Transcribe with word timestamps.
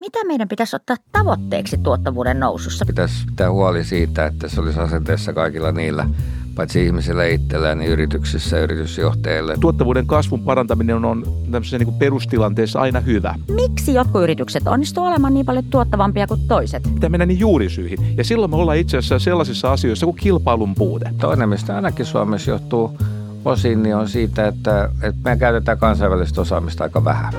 Mitä 0.00 0.24
meidän 0.24 0.48
pitäisi 0.48 0.76
ottaa 0.76 0.96
tavoitteeksi 1.12 1.78
tuottavuuden 1.78 2.40
nousussa? 2.40 2.86
Pitäisi 2.86 3.26
pitää 3.26 3.50
huoli 3.50 3.84
siitä, 3.84 4.26
että 4.26 4.48
se 4.48 4.60
olisi 4.60 4.80
asenteessa 4.80 5.32
kaikilla 5.32 5.72
niillä, 5.72 6.08
paitsi 6.54 6.86
ihmisillä 6.86 7.26
itsellään, 7.26 7.78
niin 7.78 7.90
yrityksissä 7.90 8.56
ja 8.56 8.62
yritysjohtajille. 8.62 9.56
Tuottavuuden 9.60 10.06
kasvun 10.06 10.42
parantaminen 10.42 11.04
on 11.04 11.22
tämmöisessä 11.42 11.78
niin 11.78 11.94
perustilanteessa 11.94 12.80
aina 12.80 13.00
hyvä. 13.00 13.34
Miksi 13.54 13.94
jotkut 13.94 14.22
yritykset 14.22 14.66
onnistuvat 14.66 15.08
olemaan 15.08 15.34
niin 15.34 15.46
paljon 15.46 15.64
tuottavampia 15.64 16.26
kuin 16.26 16.40
toiset? 16.48 16.82
Pitää 16.94 17.10
mennä 17.10 17.26
niin 17.26 17.40
juurisyihin. 17.40 18.16
Ja 18.16 18.24
silloin 18.24 18.50
me 18.50 18.56
ollaan 18.56 18.78
itse 18.78 18.96
asiassa 18.96 19.18
sellaisissa 19.18 19.72
asioissa 19.72 20.06
kuin 20.06 20.16
kilpailun 20.16 20.74
puute. 20.74 21.10
Toinen, 21.20 21.48
mistä 21.48 21.76
ainakin 21.76 22.06
Suomessa 22.06 22.50
johtuu 22.50 22.98
osin, 23.44 23.82
niin 23.82 23.96
on 23.96 24.08
siitä, 24.08 24.46
että, 24.46 24.90
että 25.02 25.30
me 25.30 25.36
käytetään 25.36 25.78
kansainvälistä 25.78 26.40
osaamista 26.40 26.84
aika 26.84 27.04
vähän. 27.04 27.32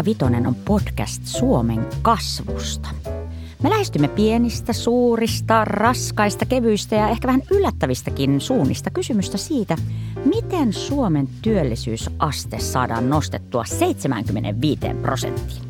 Seiska 0.00 0.10
Vitonen 0.10 0.46
on 0.46 0.54
podcast 0.54 1.26
Suomen 1.26 1.86
kasvusta. 2.02 2.88
Me 3.62 3.70
lähestymme 3.70 4.08
pienistä, 4.08 4.72
suurista, 4.72 5.64
raskaista, 5.64 6.46
kevyistä 6.46 6.96
ja 6.96 7.08
ehkä 7.08 7.28
vähän 7.28 7.42
yllättävistäkin 7.50 8.40
suunnista 8.40 8.90
kysymystä 8.90 9.38
siitä, 9.38 9.76
miten 10.24 10.72
Suomen 10.72 11.28
työllisyysaste 11.42 12.58
saadaan 12.58 13.10
nostettua 13.10 13.64
75 13.64 14.80
prosenttiin. 15.02 15.62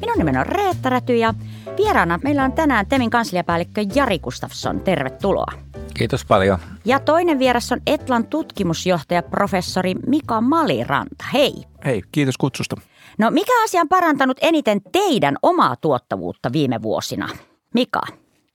Minun 0.00 0.18
nimeni 0.18 0.38
on 0.38 0.46
Reetta 0.46 0.90
Räty 0.90 1.16
ja 1.16 1.34
vieraana 1.76 2.18
meillä 2.24 2.44
on 2.44 2.52
tänään 2.52 2.86
Temin 2.86 3.10
kansliapäällikkö 3.10 3.84
Jari 3.94 4.18
Gustafsson. 4.18 4.80
Tervetuloa. 4.80 5.65
Kiitos 5.98 6.24
paljon. 6.24 6.58
Ja 6.84 7.00
toinen 7.00 7.38
vieras 7.38 7.72
on 7.72 7.80
Etlan 7.86 8.26
tutkimusjohtaja 8.26 9.22
professori 9.22 9.94
Mika 10.06 10.40
Maliranta. 10.40 11.24
Hei. 11.32 11.52
Hei, 11.84 12.02
kiitos 12.12 12.36
kutsusta. 12.36 12.76
No 13.18 13.30
mikä 13.30 13.64
asia 13.64 13.80
on 13.80 13.88
parantanut 13.88 14.36
eniten 14.42 14.80
teidän 14.92 15.36
omaa 15.42 15.76
tuottavuutta 15.76 16.52
viime 16.52 16.82
vuosina? 16.82 17.28
Mika? 17.74 18.00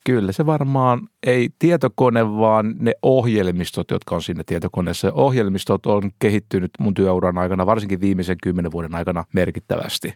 Kyllä 0.06 0.32
se 0.32 0.46
varmaan 0.46 1.00
ei 1.24 1.50
tietokone, 1.60 2.38
vaan 2.38 2.76
ne 2.80 2.94
ohjelmistot, 3.02 3.92
jotka 3.92 4.16
on 4.16 4.22
siinä 4.22 4.44
tietokoneessa. 4.46 5.12
Ohjelmistot 5.14 5.86
on 5.86 6.12
kehittynyt 6.20 6.72
mun 6.80 6.94
työuran 6.94 7.38
aikana, 7.38 7.66
varsinkin 7.66 8.02
viimeisen 8.02 8.38
kymmenen 8.44 8.72
vuoden 8.72 8.96
aikana 8.96 9.26
merkittävästi. 9.34 10.14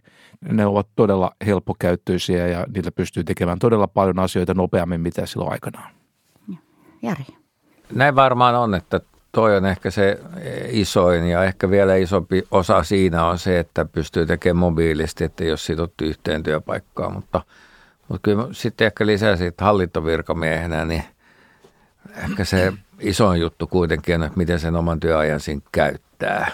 Ne 0.52 0.66
ovat 0.66 0.88
todella 0.96 1.32
helppokäyttöisiä 1.46 2.48
ja 2.48 2.66
niillä 2.76 2.92
pystyy 2.92 3.24
tekemään 3.24 3.60
todella 3.60 3.88
paljon 3.88 4.20
asioita 4.20 4.54
nopeammin, 4.54 5.02
mitä 5.02 5.26
silloin 5.26 5.52
aikanaan. 5.52 6.05
Jari. 7.06 7.26
Näin 7.94 8.16
varmaan 8.16 8.56
on, 8.56 8.76
että 8.76 9.00
toi 9.32 9.58
on 9.58 9.66
ehkä 9.66 9.92
se 9.92 10.20
isoin 10.70 11.28
ja 11.28 11.44
ehkä 11.44 11.70
vielä 11.70 11.96
isompi 11.96 12.44
osa 12.52 12.84
siinä 12.84 13.26
on 13.26 13.40
se, 13.40 13.60
että 13.60 13.86
pystyy 13.86 14.26
tekemään 14.26 14.58
mobiilisti, 14.58 15.24
että 15.24 15.44
jos 15.44 15.66
sidottu 15.66 16.04
yhteen 16.04 16.44
työpaikkaan, 16.44 17.14
mutta, 17.14 17.42
mutta 18.08 18.22
kyllä 18.24 18.48
sitten 18.52 18.88
ehkä 18.88 19.06
lisää 19.06 19.36
siitä 19.36 19.66
hallintovirkamiehenä, 19.66 20.86
niin 20.86 21.04
ehkä 22.24 22.46
se 22.46 22.74
isoin 23.00 23.42
juttu 23.42 23.68
kuitenkin 23.68 24.16
on, 24.16 24.24
että 24.24 24.38
miten 24.38 24.60
sen 24.60 24.76
oman 24.76 25.00
työajan 25.00 25.40
siinä 25.40 25.62
käyttää. 25.72 26.52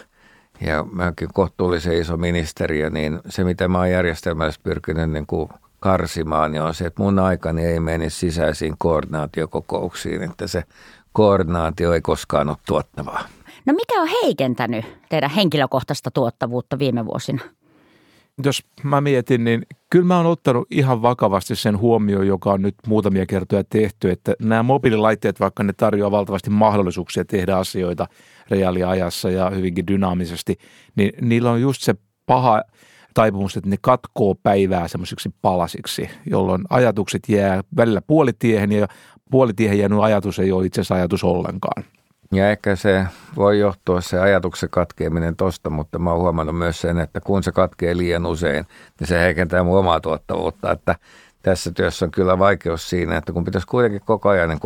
Ja 0.61 0.85
mäkin 0.91 1.29
kohtuullisen 1.33 1.97
iso 1.97 2.17
ministeriö, 2.17 2.89
niin 2.89 3.19
se 3.29 3.43
mitä 3.43 3.67
mä 3.67 3.77
oon 3.77 3.91
järjestelmällisesti 3.91 4.63
pyrkinyt 4.63 5.11
niin 5.11 5.25
kuin 5.27 5.49
karsimaan, 5.81 6.51
niin 6.51 6.61
on 6.61 6.73
se, 6.73 6.85
että 6.85 7.03
mun 7.03 7.19
aikani 7.19 7.65
ei 7.65 7.79
mene 7.79 8.09
sisäisiin 8.09 8.75
koordinaatiokokouksiin, 8.77 10.23
että 10.23 10.47
se 10.47 10.63
koordinaatio 11.13 11.93
ei 11.93 12.01
koskaan 12.01 12.49
ole 12.49 12.57
tuottavaa. 12.67 13.21
No 13.65 13.73
mikä 13.73 14.01
on 14.01 14.07
heikentänyt 14.23 14.85
teidän 15.09 15.29
henkilökohtaista 15.29 16.11
tuottavuutta 16.11 16.79
viime 16.79 17.05
vuosina? 17.05 17.41
Jos 18.43 18.63
mä 18.83 19.01
mietin, 19.01 19.43
niin 19.43 19.65
kyllä 19.89 20.05
mä 20.05 20.17
oon 20.17 20.25
ottanut 20.25 20.67
ihan 20.71 21.01
vakavasti 21.01 21.55
sen 21.55 21.77
huomioon, 21.77 22.27
joka 22.27 22.51
on 22.51 22.61
nyt 22.61 22.75
muutamia 22.87 23.25
kertoja 23.25 23.63
tehty, 23.63 24.11
että 24.11 24.33
nämä 24.41 24.63
mobiililaitteet, 24.63 25.39
vaikka 25.39 25.63
ne 25.63 25.73
tarjoaa 25.73 26.11
valtavasti 26.11 26.49
mahdollisuuksia 26.49 27.25
tehdä 27.25 27.57
asioita 27.57 28.07
reaaliajassa 28.49 29.29
ja 29.29 29.49
hyvinkin 29.49 29.87
dynaamisesti, 29.87 30.57
niin 30.95 31.13
niillä 31.21 31.51
on 31.51 31.61
just 31.61 31.81
se 31.81 31.95
paha 32.25 32.63
taipumus, 33.13 33.57
että 33.57 33.69
ne 33.69 33.75
katkoo 33.81 34.35
päivää 34.35 34.87
semmoisiksi 34.87 35.33
palasiksi, 35.41 36.09
jolloin 36.25 36.61
ajatukset 36.69 37.21
jää 37.29 37.61
välillä 37.77 38.01
puolitiehen 38.01 38.71
ja 38.71 38.87
puolitiehen 39.31 39.79
jäänyt 39.79 39.99
ajatus 39.99 40.39
ei 40.39 40.51
ole 40.51 40.65
itse 40.65 40.81
asiassa 40.81 40.95
ajatus 40.95 41.23
ollenkaan. 41.23 41.83
Ja 42.33 42.51
ehkä 42.51 42.75
se 42.75 43.05
voi 43.35 43.59
johtua 43.59 44.01
se 44.01 44.19
ajatuksen 44.19 44.69
katkeaminen 44.69 45.35
tosta, 45.35 45.69
mutta 45.69 45.99
mä 45.99 46.11
oon 46.11 46.21
huomannut 46.21 46.57
myös 46.57 46.81
sen, 46.81 46.99
että 46.99 47.21
kun 47.21 47.43
se 47.43 47.51
katkee 47.51 47.97
liian 47.97 48.25
usein, 48.25 48.65
niin 48.99 49.07
se 49.07 49.19
heikentää 49.19 49.63
mun 49.63 49.79
omaa 49.79 49.99
tuottavuutta. 49.99 50.71
Että 50.71 50.95
tässä 51.41 51.71
työssä 51.71 52.05
on 52.05 52.11
kyllä 52.11 52.39
vaikeus 52.39 52.89
siinä, 52.89 53.17
että 53.17 53.33
kun 53.33 53.43
pitäisi 53.43 53.67
kuitenkin 53.67 54.01
koko 54.05 54.29
ajan 54.29 54.49
niin 54.49 54.59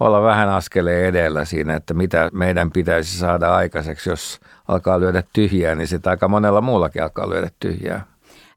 olla 0.00 0.22
vähän 0.22 0.48
askeleen 0.48 1.06
edellä 1.06 1.44
siinä, 1.44 1.76
että 1.76 1.94
mitä 1.94 2.30
meidän 2.32 2.70
pitäisi 2.70 3.18
saada 3.18 3.54
aikaiseksi, 3.54 4.10
jos 4.10 4.40
alkaa 4.68 5.00
lyödä 5.00 5.22
tyhjää, 5.32 5.74
niin 5.74 5.88
sitä 5.88 6.10
aika 6.10 6.28
monella 6.28 6.60
muullakin 6.60 7.02
alkaa 7.02 7.30
lyödä 7.30 7.50
tyhjää. 7.60 8.04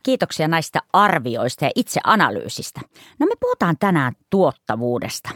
Kiitoksia 0.03 0.47
näistä 0.47 0.79
arvioista 0.93 1.65
ja 1.65 1.71
itseanalyysistä. 1.75 2.81
No 3.19 3.25
me 3.25 3.33
puhutaan 3.39 3.75
tänään 3.79 4.13
tuottavuudesta. 4.29 5.29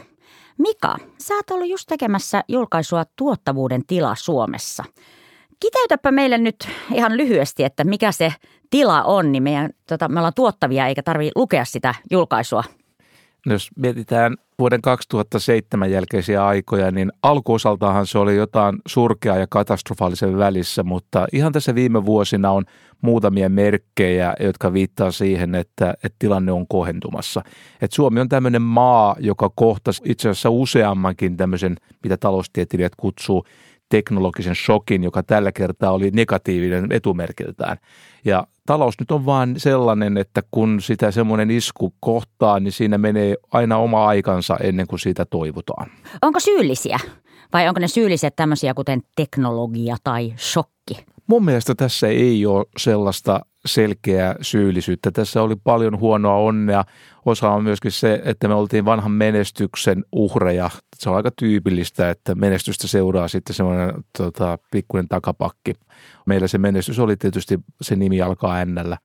Mika, 0.58 0.96
sä 1.18 1.34
oot 1.34 1.50
ollut 1.50 1.68
just 1.68 1.86
tekemässä 1.88 2.44
julkaisua 2.48 3.04
Tuottavuuden 3.16 3.86
tila 3.86 4.14
Suomessa. 4.14 4.84
Kiteytäpä 5.60 6.10
meille 6.10 6.38
nyt 6.38 6.68
ihan 6.94 7.16
lyhyesti, 7.16 7.64
että 7.64 7.84
mikä 7.84 8.12
se 8.12 8.32
tila 8.70 9.02
on, 9.02 9.32
niin 9.32 9.42
meidän, 9.42 9.70
tota, 9.88 10.08
me 10.08 10.20
ollaan 10.20 10.34
tuottavia 10.34 10.86
eikä 10.86 11.02
tarvitse 11.02 11.32
lukea 11.36 11.64
sitä 11.64 11.94
julkaisua 12.10 12.64
jos 13.46 13.70
mietitään 13.76 14.36
vuoden 14.58 14.82
2007 14.82 15.90
jälkeisiä 15.90 16.46
aikoja, 16.46 16.90
niin 16.90 17.12
alkuosaltahan 17.22 18.06
se 18.06 18.18
oli 18.18 18.36
jotain 18.36 18.76
surkeaa 18.86 19.36
ja 19.36 19.46
katastrofaalisen 19.50 20.38
välissä, 20.38 20.82
mutta 20.82 21.26
ihan 21.32 21.52
tässä 21.52 21.74
viime 21.74 22.04
vuosina 22.04 22.50
on 22.50 22.64
muutamia 23.00 23.48
merkkejä, 23.48 24.34
jotka 24.40 24.72
viittaa 24.72 25.10
siihen, 25.10 25.54
että, 25.54 25.94
että 26.04 26.16
tilanne 26.18 26.52
on 26.52 26.66
kohentumassa. 26.68 27.42
Et 27.80 27.92
Suomi 27.92 28.20
on 28.20 28.28
tämmöinen 28.28 28.62
maa, 28.62 29.16
joka 29.18 29.50
kohtasi 29.54 30.02
itse 30.04 30.28
asiassa 30.28 30.50
useammankin 30.50 31.36
tämmöisen, 31.36 31.76
mitä 32.02 32.16
taloustieteilijät 32.16 32.92
kutsuu 32.96 33.46
teknologisen 33.88 34.54
shokin, 34.54 35.04
joka 35.04 35.22
tällä 35.22 35.52
kertaa 35.52 35.90
oli 35.90 36.10
negatiivinen 36.10 36.92
etumerkiltään. 36.92 37.76
Ja 38.24 38.46
talous 38.66 38.94
nyt 39.00 39.10
on 39.10 39.26
vain 39.26 39.60
sellainen, 39.60 40.16
että 40.16 40.42
kun 40.50 40.80
sitä 40.80 41.10
semmoinen 41.10 41.50
isku 41.50 41.94
kohtaa, 42.00 42.60
niin 42.60 42.72
siinä 42.72 42.98
menee 42.98 43.34
aina 43.52 43.76
oma 43.76 44.06
aikansa 44.06 44.56
ennen 44.56 44.86
kuin 44.86 45.00
siitä 45.00 45.24
toivutaan. 45.24 45.90
Onko 46.22 46.40
syyllisiä? 46.40 46.98
Vai 47.52 47.68
onko 47.68 47.80
ne 47.80 47.88
syylliset 47.88 48.36
tämmöisiä 48.36 48.74
kuten 48.74 49.02
teknologia 49.16 49.96
tai 50.04 50.34
shokki? 50.38 51.06
Mun 51.26 51.44
mielestä 51.44 51.74
tässä 51.74 52.06
ei 52.08 52.46
ole 52.46 52.64
sellaista 52.76 53.40
selkeää 53.66 54.36
syyllisyyttä. 54.40 55.10
Tässä 55.10 55.42
oli 55.42 55.56
paljon 55.64 55.98
huonoa 55.98 56.36
onnea. 56.36 56.84
Osa 57.26 57.50
on 57.50 57.64
myöskin 57.64 57.92
se, 57.92 58.22
että 58.24 58.48
me 58.48 58.54
oltiin 58.54 58.84
vanhan 58.84 59.12
menestyksen 59.12 60.04
uhreja. 60.12 60.70
Se 60.96 61.10
on 61.10 61.16
aika 61.16 61.30
tyypillistä, 61.38 62.10
että 62.10 62.34
menestystä 62.34 62.86
seuraa 62.86 63.28
sitten 63.28 63.54
semmoinen 63.54 63.94
tota, 64.18 64.58
pikkuinen 64.70 65.08
takapakki. 65.08 65.72
Meillä 66.26 66.46
se 66.46 66.58
menestys 66.58 66.98
oli 66.98 67.16
tietysti, 67.16 67.58
se 67.82 67.96
nimi 67.96 68.22
alkaa 68.22 68.60
ennällä. 68.60 68.98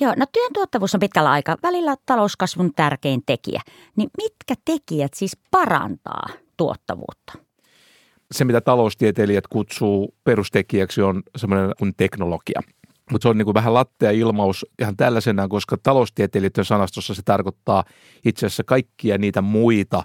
Joo, 0.00 0.14
no 0.16 0.26
työn 0.32 0.52
tuottavuus 0.52 0.94
on 0.94 1.00
pitkällä 1.00 1.30
aikaa 1.30 1.56
välillä 1.62 1.94
talouskasvun 2.06 2.74
tärkein 2.76 3.22
tekijä. 3.26 3.60
Niin 3.96 4.10
mitkä 4.16 4.54
tekijät 4.64 5.14
siis 5.14 5.36
parantaa 5.50 6.26
tuottavuutta? 6.56 7.32
Se, 8.32 8.44
mitä 8.44 8.60
taloustieteilijät 8.60 9.46
kutsuu 9.46 10.14
perustekijäksi, 10.24 11.02
on 11.02 11.22
semmoinen 11.36 11.72
kuin 11.78 11.92
teknologia. 11.96 12.60
Mutta 13.10 13.22
se 13.24 13.28
on 13.28 13.38
niin 13.38 13.44
kuin 13.46 13.54
vähän 13.54 13.74
lattea 13.74 14.10
ilmaus 14.10 14.66
ihan 14.78 14.96
tällaisenaan, 14.96 15.48
koska 15.48 15.76
taloustieteilijöiden 15.82 16.64
sanastossa 16.64 17.14
se 17.14 17.22
tarkoittaa 17.24 17.84
itse 18.24 18.46
asiassa 18.46 18.64
kaikkia 18.64 19.18
niitä 19.18 19.42
muita 19.42 20.02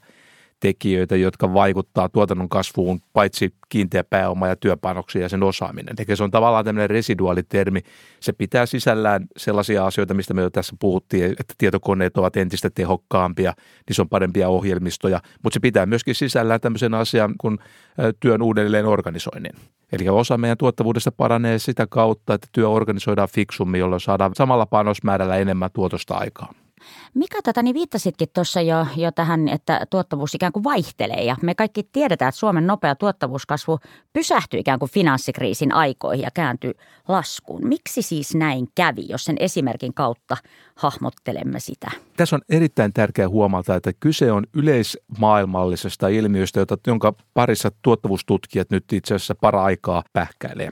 tekijöitä, 0.60 1.16
jotka 1.16 1.54
vaikuttaa 1.54 2.10
tuotannon 2.10 2.50
kasvuun, 2.50 3.00
paitsi 3.14 3.54
kiinteä 3.70 4.04
pääoma 4.04 4.48
ja 4.48 4.56
työpanoksia 4.56 5.22
ja 5.22 5.30
sen 5.30 5.44
osaaminen. 5.44 5.96
Eli 6.08 6.16
se 6.16 6.24
on 6.24 6.32
tavallaan 6.32 6.66
tämmöinen 6.66 6.90
residuaalitermi. 6.90 7.82
Se 8.20 8.34
pitää 8.34 8.66
sisällään 8.66 9.26
sellaisia 9.38 9.86
asioita, 9.86 10.14
mistä 10.14 10.34
me 10.34 10.42
jo 10.42 10.50
tässä 10.50 10.76
puhuttiin, 10.80 11.32
että 11.32 11.54
tietokoneet 11.58 12.18
ovat 12.18 12.38
entistä 12.38 12.70
tehokkaampia, 12.70 13.54
se 13.92 14.02
on 14.02 14.10
parempia 14.10 14.50
ohjelmistoja, 14.50 15.22
mutta 15.44 15.54
se 15.54 15.60
pitää 15.60 15.86
myöskin 15.86 16.16
sisällään 16.16 16.62
tämmöisen 16.62 16.94
asian 16.94 17.34
kuin 17.38 17.58
työn 18.20 18.42
uudelleen 18.42 18.86
organisoinnin. 18.86 19.52
Eli 19.92 20.10
osa 20.10 20.38
meidän 20.38 20.58
tuottavuudesta 20.58 21.12
paranee 21.12 21.60
sitä 21.60 21.88
kautta, 21.90 22.34
että 22.34 22.48
työ 22.52 22.70
organisoidaan 22.70 23.30
fiksummin, 23.34 23.80
jolloin 23.80 24.02
saadaan 24.02 24.32
samalla 24.36 24.66
panosmäärällä 24.66 25.38
enemmän 25.38 25.70
tuotosta 25.74 26.16
aikaa. 26.16 26.54
Mika, 27.14 27.42
tätä 27.44 27.64
niin 27.64 27.74
viittasitkin 27.74 28.28
tuossa 28.34 28.62
jo, 28.62 28.88
jo 28.96 29.12
tähän, 29.12 29.48
että 29.48 29.86
tuottavuus 29.90 30.36
ikään 30.36 30.52
kuin 30.52 30.64
vaihtelee 30.64 31.24
ja 31.24 31.36
me 31.42 31.56
kaikki 31.56 31.84
tiedetään, 31.92 32.30
että 32.30 32.40
Suomen 32.40 32.68
nopea 32.68 32.96
tuottavuuskasvu 32.96 33.80
pysähtyi 34.14 34.60
ikään 34.60 34.80
kuin 34.80 34.92
finanssikriisin 34.92 35.74
aikoihin 35.74 36.24
ja 36.24 36.32
kääntyi 36.32 36.74
laskuun. 37.08 37.68
Miksi 37.68 38.02
siis 38.02 38.36
näin 38.36 38.68
kävi, 38.76 39.06
jos 39.10 39.26
sen 39.26 39.36
esimerkin 39.40 39.94
kautta 39.94 40.38
hahmottelemme 40.76 41.60
sitä? 41.60 41.92
Tässä 42.18 42.36
on 42.36 42.42
erittäin 42.50 42.94
tärkeää 42.94 43.30
huomata, 43.30 43.76
että 43.76 43.92
kyse 44.00 44.32
on 44.32 44.44
yleismaailmallisesta 44.54 46.08
ilmiöstä, 46.08 46.60
jota, 46.60 46.78
jonka 46.88 47.14
parissa 47.34 47.72
tuottavuustutkijat 47.82 48.70
nyt 48.70 48.94
itse 48.94 49.16
asiassa 49.16 49.36
para-aikaa 49.36 50.04
pähkäilee. 50.14 50.70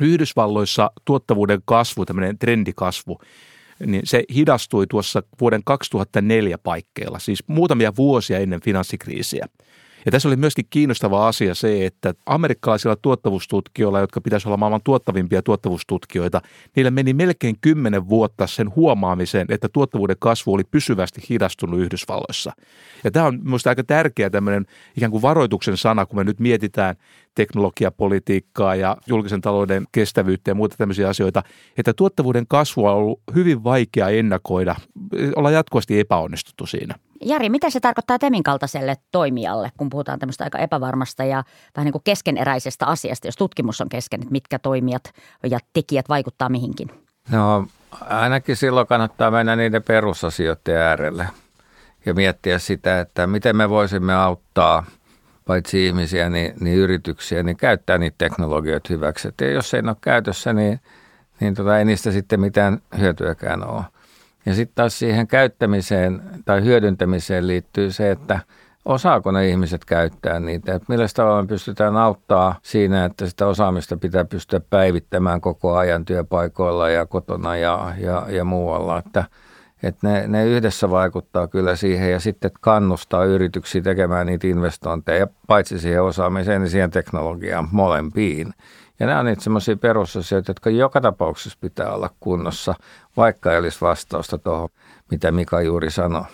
Yhdysvalloissa 0.00 0.90
tuottavuuden 1.04 1.60
kasvu, 1.64 2.06
tämmöinen 2.06 2.38
trendikasvu, 2.38 3.20
niin 3.86 4.02
se 4.04 4.24
hidastui 4.34 4.86
tuossa 4.86 5.22
vuoden 5.40 5.60
2004 5.64 6.58
paikkeilla, 6.58 7.18
siis 7.18 7.44
muutamia 7.46 7.92
vuosia 7.96 8.38
ennen 8.38 8.60
finanssikriisiä. 8.60 9.46
Ja 10.04 10.12
tässä 10.12 10.28
oli 10.28 10.36
myöskin 10.36 10.66
kiinnostava 10.70 11.28
asia 11.28 11.54
se, 11.54 11.86
että 11.86 12.14
amerikkalaisilla 12.26 12.96
tuottavuustutkijoilla, 12.96 14.00
jotka 14.00 14.20
pitäisi 14.20 14.48
olla 14.48 14.56
maailman 14.56 14.80
tuottavimpia 14.84 15.42
tuottavuustutkijoita, 15.42 16.40
niillä 16.76 16.90
meni 16.90 17.12
melkein 17.12 17.56
kymmenen 17.60 18.08
vuotta 18.08 18.46
sen 18.46 18.74
huomaamiseen, 18.76 19.46
että 19.50 19.68
tuottavuuden 19.68 20.16
kasvu 20.18 20.52
oli 20.52 20.64
pysyvästi 20.64 21.22
hidastunut 21.30 21.80
Yhdysvalloissa. 21.80 22.52
Ja 23.04 23.10
tämä 23.10 23.26
on 23.26 23.40
minusta 23.42 23.70
aika 23.70 23.84
tärkeä 23.84 24.30
tämmöinen 24.30 24.66
ikään 24.96 25.10
kuin 25.10 25.22
varoituksen 25.22 25.76
sana, 25.76 26.06
kun 26.06 26.18
me 26.18 26.24
nyt 26.24 26.40
mietitään 26.40 26.96
teknologiapolitiikkaa 27.34 28.74
ja 28.74 28.96
julkisen 29.06 29.40
talouden 29.40 29.86
kestävyyttä 29.92 30.50
ja 30.50 30.54
muuta 30.54 30.76
tämmöisiä 30.76 31.08
asioita, 31.08 31.42
että 31.76 31.92
tuottavuuden 31.92 32.46
kasvua 32.46 32.92
on 32.92 32.98
ollut 32.98 33.20
hyvin 33.34 33.64
vaikea 33.64 34.08
ennakoida. 34.08 34.76
Ollaan 35.36 35.54
jatkuvasti 35.54 36.00
epäonnistuttu 36.00 36.66
siinä. 36.66 36.94
Jari, 37.22 37.48
mitä 37.48 37.70
se 37.70 37.80
tarkoittaa 37.80 38.18
Temin 38.18 38.42
kaltaiselle 38.42 38.96
toimijalle, 39.12 39.72
kun 39.76 39.90
puhutaan 39.90 40.18
tämmöistä 40.18 40.44
aika 40.44 40.58
epävarmasta 40.58 41.24
ja 41.24 41.44
vähän 41.76 41.84
niin 41.84 41.92
kuin 41.92 42.02
keskeneräisestä 42.04 42.86
asiasta, 42.86 43.26
jos 43.28 43.36
tutkimus 43.36 43.80
on 43.80 43.88
kesken, 43.88 44.20
että 44.20 44.32
mitkä 44.32 44.58
toimijat 44.58 45.02
ja 45.42 45.58
tekijät 45.72 46.08
vaikuttaa 46.08 46.48
mihinkin? 46.48 46.90
No 47.30 47.66
ainakin 48.00 48.56
silloin 48.56 48.86
kannattaa 48.86 49.30
mennä 49.30 49.56
niiden 49.56 49.82
perusasioiden 49.82 50.76
äärelle 50.76 51.28
ja 52.06 52.14
miettiä 52.14 52.58
sitä, 52.58 53.00
että 53.00 53.26
miten 53.26 53.56
me 53.56 53.70
voisimme 53.70 54.14
auttaa 54.14 54.84
paitsi 55.46 55.86
ihmisiä, 55.86 56.30
niin, 56.30 56.54
niin 56.60 56.78
yrityksiä, 56.78 57.42
niin 57.42 57.56
käyttää 57.56 57.98
niitä 57.98 58.14
teknologioita 58.18 58.88
hyväksi. 58.92 59.28
Et 59.28 59.40
jos 59.54 59.74
ei 59.74 59.82
ole 59.86 59.96
käytössä, 60.00 60.52
niin, 60.52 60.80
niin 61.40 61.54
tota, 61.54 61.78
ei 61.78 61.84
niistä 61.84 62.10
sitten 62.10 62.40
mitään 62.40 62.78
hyötyäkään 62.98 63.68
ole. 63.68 63.82
Ja 64.46 64.54
sitten 64.54 64.74
taas 64.74 64.98
siihen 64.98 65.26
käyttämiseen 65.26 66.22
tai 66.44 66.64
hyödyntämiseen 66.64 67.46
liittyy 67.46 67.92
se, 67.92 68.10
että 68.10 68.40
osaako 68.84 69.30
ne 69.30 69.48
ihmiset 69.48 69.84
käyttää 69.84 70.40
niitä. 70.40 70.74
Että 70.74 70.86
millä 70.88 71.06
tavalla 71.16 71.42
me 71.42 71.48
pystytään 71.48 71.96
auttaa 71.96 72.54
siinä, 72.62 73.04
että 73.04 73.26
sitä 73.26 73.46
osaamista 73.46 73.96
pitää 73.96 74.24
pystyä 74.24 74.60
päivittämään 74.70 75.40
koko 75.40 75.76
ajan 75.76 76.04
työpaikoilla 76.04 76.88
ja 76.88 77.06
kotona 77.06 77.56
ja, 77.56 77.94
ja, 77.98 78.26
ja 78.28 78.44
muualla. 78.44 78.98
Että, 78.98 79.24
että 79.82 80.08
ne, 80.08 80.28
ne 80.28 80.46
yhdessä 80.46 80.90
vaikuttaa 80.90 81.48
kyllä 81.48 81.76
siihen 81.76 82.10
ja 82.10 82.20
sitten 82.20 82.50
kannustaa 82.60 83.24
yrityksiä 83.24 83.82
tekemään 83.82 84.26
niitä 84.26 84.46
investointeja, 84.46 85.26
paitsi 85.46 85.78
siihen 85.78 86.02
osaamiseen, 86.02 86.60
niin 86.60 86.70
siihen 86.70 86.90
teknologiaan 86.90 87.68
molempiin. 87.72 88.54
Ja 89.00 89.06
nämä 89.06 89.20
on 89.20 89.26
niitä 89.26 89.42
semmoisia 89.42 89.76
perusasioita, 89.76 90.50
jotka 90.50 90.70
joka 90.70 91.00
tapauksessa 91.00 91.58
pitää 91.60 91.92
olla 91.92 92.10
kunnossa, 92.20 92.74
vaikka 93.16 93.52
ei 93.52 93.58
olisi 93.58 93.80
vastausta 93.80 94.38
tuohon, 94.38 94.68
mitä 95.10 95.32
Mika 95.32 95.62
juuri 95.62 95.90
sanoi. 95.90 96.24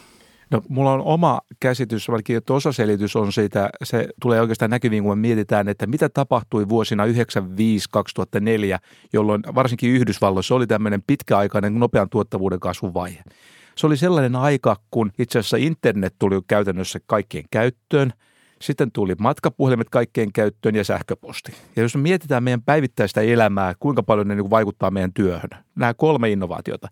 No 0.50 0.62
mulla 0.68 0.92
on 0.92 1.00
oma 1.00 1.40
käsitys, 1.60 2.08
vaikka 2.08 2.32
että 2.36 2.54
osaselitys 2.54 3.16
on 3.16 3.32
siitä, 3.32 3.70
se 3.84 4.08
tulee 4.22 4.40
oikeastaan 4.40 4.70
näkyviin, 4.70 5.02
kun 5.02 5.18
me 5.18 5.20
mietitään, 5.20 5.68
että 5.68 5.86
mitä 5.86 6.08
tapahtui 6.08 6.68
vuosina 6.68 7.06
1995-2004, 7.06 7.10
jolloin 9.12 9.42
varsinkin 9.54 9.90
Yhdysvalloissa 9.90 10.54
oli 10.54 10.66
tämmöinen 10.66 11.02
pitkäaikainen 11.06 11.78
nopean 11.78 12.08
tuottavuuden 12.10 12.60
kasvuvaihe. 12.60 13.22
Se 13.76 13.86
oli 13.86 13.96
sellainen 13.96 14.36
aika, 14.36 14.76
kun 14.90 15.12
itse 15.18 15.38
asiassa 15.38 15.56
internet 15.56 16.14
tuli 16.18 16.40
käytännössä 16.46 16.98
kaikkien 17.06 17.44
käyttöön– 17.50 18.12
sitten 18.62 18.92
tuli 18.92 19.14
matkapuhelimet 19.18 19.90
kaikkeen 19.90 20.32
käyttöön 20.32 20.74
ja 20.74 20.84
sähköposti. 20.84 21.52
Ja 21.76 21.82
jos 21.82 21.94
me 21.94 22.02
mietitään 22.02 22.44
meidän 22.44 22.62
päivittäistä 22.62 23.20
elämää, 23.20 23.74
kuinka 23.80 24.02
paljon 24.02 24.28
ne 24.28 24.34
niin 24.34 24.50
vaikuttaa 24.50 24.90
meidän 24.90 25.12
työhön, 25.12 25.50
nämä 25.76 25.94
kolme 25.94 26.30
innovaatiota, 26.30 26.88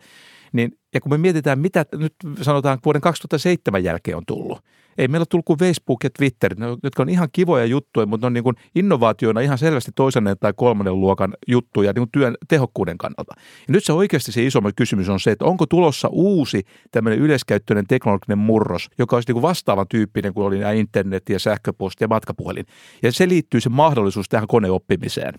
niin, 0.56 0.78
ja 0.94 1.00
kun 1.00 1.12
me 1.12 1.18
mietitään, 1.18 1.58
mitä 1.58 1.86
nyt 1.92 2.14
sanotaan 2.42 2.78
vuoden 2.84 3.02
2007 3.02 3.84
jälkeen 3.84 4.16
on 4.16 4.26
tullut, 4.26 4.58
ei 4.98 5.08
meillä 5.08 5.20
ole 5.20 5.26
tullut 5.30 5.44
kuin 5.44 5.58
Facebook 5.58 6.04
ja 6.04 6.10
Twitter, 6.10 6.54
jotka 6.82 7.02
on 7.02 7.08
ihan 7.08 7.28
kivoja 7.32 7.64
juttuja, 7.64 8.06
mutta 8.06 8.24
ne 8.24 8.26
on 8.26 8.32
niin 8.32 8.44
kuin 8.44 8.56
innovaatioina 8.74 9.40
ihan 9.40 9.58
selvästi 9.58 9.90
toisen 9.94 10.24
tai 10.40 10.52
kolmannen 10.56 11.00
luokan 11.00 11.34
juttuja 11.48 11.92
niin 11.92 12.00
kuin 12.00 12.10
työn 12.12 12.34
tehokkuuden 12.48 12.98
kannalta. 12.98 13.34
Ja 13.38 13.72
nyt 13.72 13.84
se 13.84 13.92
oikeasti 13.92 14.32
se 14.32 14.46
iso 14.46 14.60
kysymys 14.76 15.08
on 15.08 15.20
se, 15.20 15.30
että 15.30 15.44
onko 15.44 15.66
tulossa 15.66 16.08
uusi 16.12 16.62
tämmöinen 16.90 17.18
yleiskäyttöinen 17.18 17.86
teknologinen 17.86 18.38
murros, 18.38 18.88
joka 18.98 19.16
olisi 19.16 19.28
niin 19.28 19.34
kuin 19.34 19.42
vastaavan 19.42 19.86
tyyppinen 19.88 20.34
kuin 20.34 20.46
oli 20.46 20.58
nämä 20.58 20.72
internet 20.72 21.28
ja 21.28 21.38
sähköposti 21.38 22.04
ja 22.04 22.08
matkapuhelin. 22.08 22.66
Ja 23.02 23.12
se 23.12 23.28
liittyy 23.28 23.60
se 23.60 23.68
mahdollisuus 23.68 24.28
tähän 24.28 24.48
koneoppimiseen. 24.48 25.34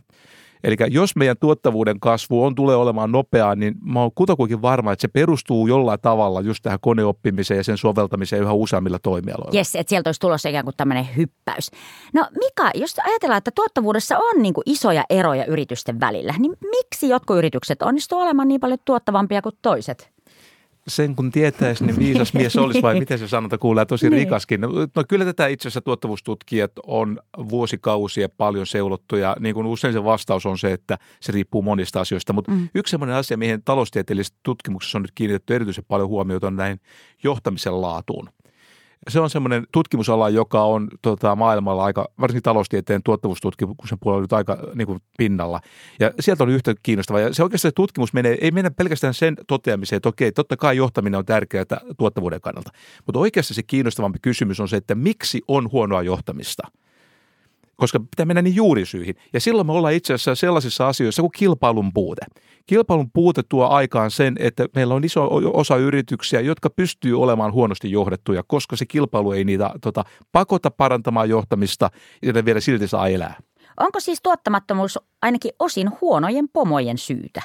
Eli 0.63 0.75
jos 0.89 1.15
meidän 1.15 1.36
tuottavuuden 1.39 2.00
kasvu 2.00 2.44
on 2.44 2.56
tulee 2.56 2.75
olemaan 2.75 3.12
nopeaa, 3.12 3.56
niin 3.56 3.75
mä 3.81 4.01
oon 4.01 4.12
kutakuinkin 4.15 4.62
varma, 4.62 4.92
että 4.92 5.01
se 5.01 5.07
perustuu 5.07 5.68
jollain 5.68 6.00
tavalla 6.01 6.42
just 6.42 6.63
tähän 6.63 6.80
koneoppimiseen 6.81 7.57
ja 7.57 7.63
sen 7.63 7.77
soveltamiseen 7.77 8.42
yhä 8.42 8.54
useammilla 8.54 9.00
toimialoilla. 9.00 9.57
Jes, 9.57 9.75
että 9.75 9.89
sieltä 9.89 10.07
olisi 10.07 10.21
tulossa 10.21 10.50
ikään 10.50 10.65
kuin 10.65 10.77
tämmöinen 10.77 11.07
hyppäys. 11.18 11.71
No 12.13 12.27
Mika, 12.38 12.71
jos 12.75 13.00
ajatellaan, 13.00 13.38
että 13.38 13.51
tuottavuudessa 13.56 14.18
on 14.18 14.42
niin 14.42 14.54
kuin 14.54 14.63
isoja 14.65 15.04
eroja 15.09 15.45
yritysten 15.45 16.00
välillä, 16.00 16.33
niin 16.39 16.54
miksi 16.62 17.10
jotkut 17.10 17.38
yritykset 17.38 17.81
onnistuvat 17.81 18.24
olemaan 18.24 18.48
niin 18.48 18.60
paljon 18.60 18.80
tuottavampia 18.86 19.42
kuin 19.42 19.56
toiset? 19.62 20.17
Sen 20.88 21.16
kun 21.16 21.31
tietäisi, 21.31 21.86
niin 21.86 22.00
viisas 22.00 22.34
mies 22.34 22.56
olisi 22.56 22.81
vai 22.81 23.00
miten 23.00 23.19
se 23.19 23.28
sanota, 23.28 23.57
kuulee 23.57 23.86
tosi 23.86 24.10
niin. 24.10 24.19
rikaskin. 24.19 24.62
No 24.62 25.04
kyllä 25.07 25.25
tätä 25.25 25.48
itse 25.48 25.68
asiassa 25.68 25.81
tuottavuustutkijat 25.81 26.72
on 26.86 27.19
vuosikausia 27.50 28.30
paljon 28.30 28.68
seulottu 28.68 29.16
ja 29.16 29.36
niin 29.39 29.56
kuin 29.56 29.68
usein 29.68 29.94
se 29.94 30.04
vastaus 30.04 30.45
on 30.45 30.57
se, 30.57 30.74
että 30.74 30.98
se 31.19 31.31
riippuu 31.31 31.62
monista 31.62 32.01
asioista. 32.01 32.34
Mutta 32.34 32.51
mm. 32.51 32.70
yksi 32.75 32.91
sellainen 32.91 33.15
asia, 33.15 33.38
mihin 33.38 33.63
taloustieteellisessä 33.63 34.39
tutkimuksessa 34.44 34.98
on 34.98 35.01
nyt 35.01 35.12
kiinnitetty 35.15 35.56
erityisen 35.56 35.86
paljon 35.88 36.08
huomiota 36.08 36.48
on 36.48 36.56
näin 36.56 36.79
johtamisen 37.24 37.82
laatuun 37.82 38.29
se 39.10 39.20
on 39.20 39.30
semmoinen 39.30 39.68
tutkimusala, 39.72 40.30
joka 40.30 40.63
on 40.63 40.88
tota, 41.01 41.36
maailmalla 41.36 41.84
aika, 41.84 42.08
varsinkin 42.22 42.44
taloustieteen 42.44 43.04
tuottavuustutkimuksen 43.04 43.98
puolella 44.01 44.22
nyt 44.22 44.34
aika 44.34 44.58
niin 44.75 44.88
kuin, 44.88 45.00
pinnalla. 45.18 45.60
Ja 46.00 46.12
sieltä 46.20 46.44
on 46.44 46.50
yhtä 46.50 46.75
kiinnostava. 46.84 47.20
Ja 47.20 47.34
se 47.34 47.44
oikeastaan 47.44 47.72
se 47.72 47.75
tutkimus 47.75 48.13
menee, 48.13 48.38
ei 48.42 48.51
mennä 48.51 48.72
pelkästään 48.72 49.13
sen 49.13 49.36
toteamiseen, 49.48 49.98
että 49.98 50.10
okei, 50.10 50.32
totta 50.32 50.58
kai 50.58 50.77
johtaminen 50.77 51.18
on 51.18 51.25
tärkeää 51.25 51.66
tuottavuuden 51.98 52.42
kannalta. 52.42 52.72
Mutta 53.06 53.20
oikeasti 53.20 53.54
se 53.54 53.63
kiinnostavampi 53.63 54.20
kysymys 54.22 54.60
on 54.60 54.70
se, 54.70 54.77
että 54.77 54.96
miksi 54.96 55.42
on 55.48 55.72
huonoa 55.72 56.01
johtamista– 56.01 56.63
koska 57.77 58.00
pitää 58.00 58.25
mennä 58.25 58.41
niin 58.41 58.55
juurisyihin. 58.55 59.15
Ja 59.34 59.39
silloin 59.39 59.67
me 59.67 59.74
ollaan 59.74 59.93
itse 59.93 60.13
asiassa 60.13 60.36
sellaisissa 60.36 60.88
asioissa 60.88 61.22
kuin 61.22 61.31
kilpailun 61.31 61.93
puute. 61.93 62.22
Kilpailun 62.65 63.12
puute 63.12 63.41
tuo 63.50 63.67
aikaan 63.67 64.12
sen, 64.12 64.36
että 64.39 64.65
meillä 64.75 64.93
on 64.93 65.03
iso 65.03 65.29
osa 65.53 65.75
yrityksiä, 65.75 66.41
jotka 66.41 66.69
pystyy 66.69 67.22
olemaan 67.22 67.53
huonosti 67.53 67.91
johdettuja, 67.91 68.43
koska 68.48 68.75
se 68.75 68.86
kilpailu 68.86 69.31
ei 69.31 69.43
niitä 69.43 69.72
tota, 69.81 70.03
pakota 70.31 70.72
parantamaan 70.72 71.29
johtamista, 71.29 71.89
ne 72.34 72.46
vielä 72.46 72.60
silti 72.60 72.88
saa 72.88 73.07
elää. 73.07 73.36
Onko 73.79 74.00
siis 74.00 74.19
tuottamattomuus 74.24 75.00
ainakin 75.22 75.51
osin 75.60 75.91
huonojen 76.01 76.50
pomojen 76.53 76.98
syytä? 76.98 77.41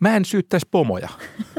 Mä 0.00 0.16
en 0.16 0.24
syyttäisi 0.24 0.68
pomoja. 0.70 1.08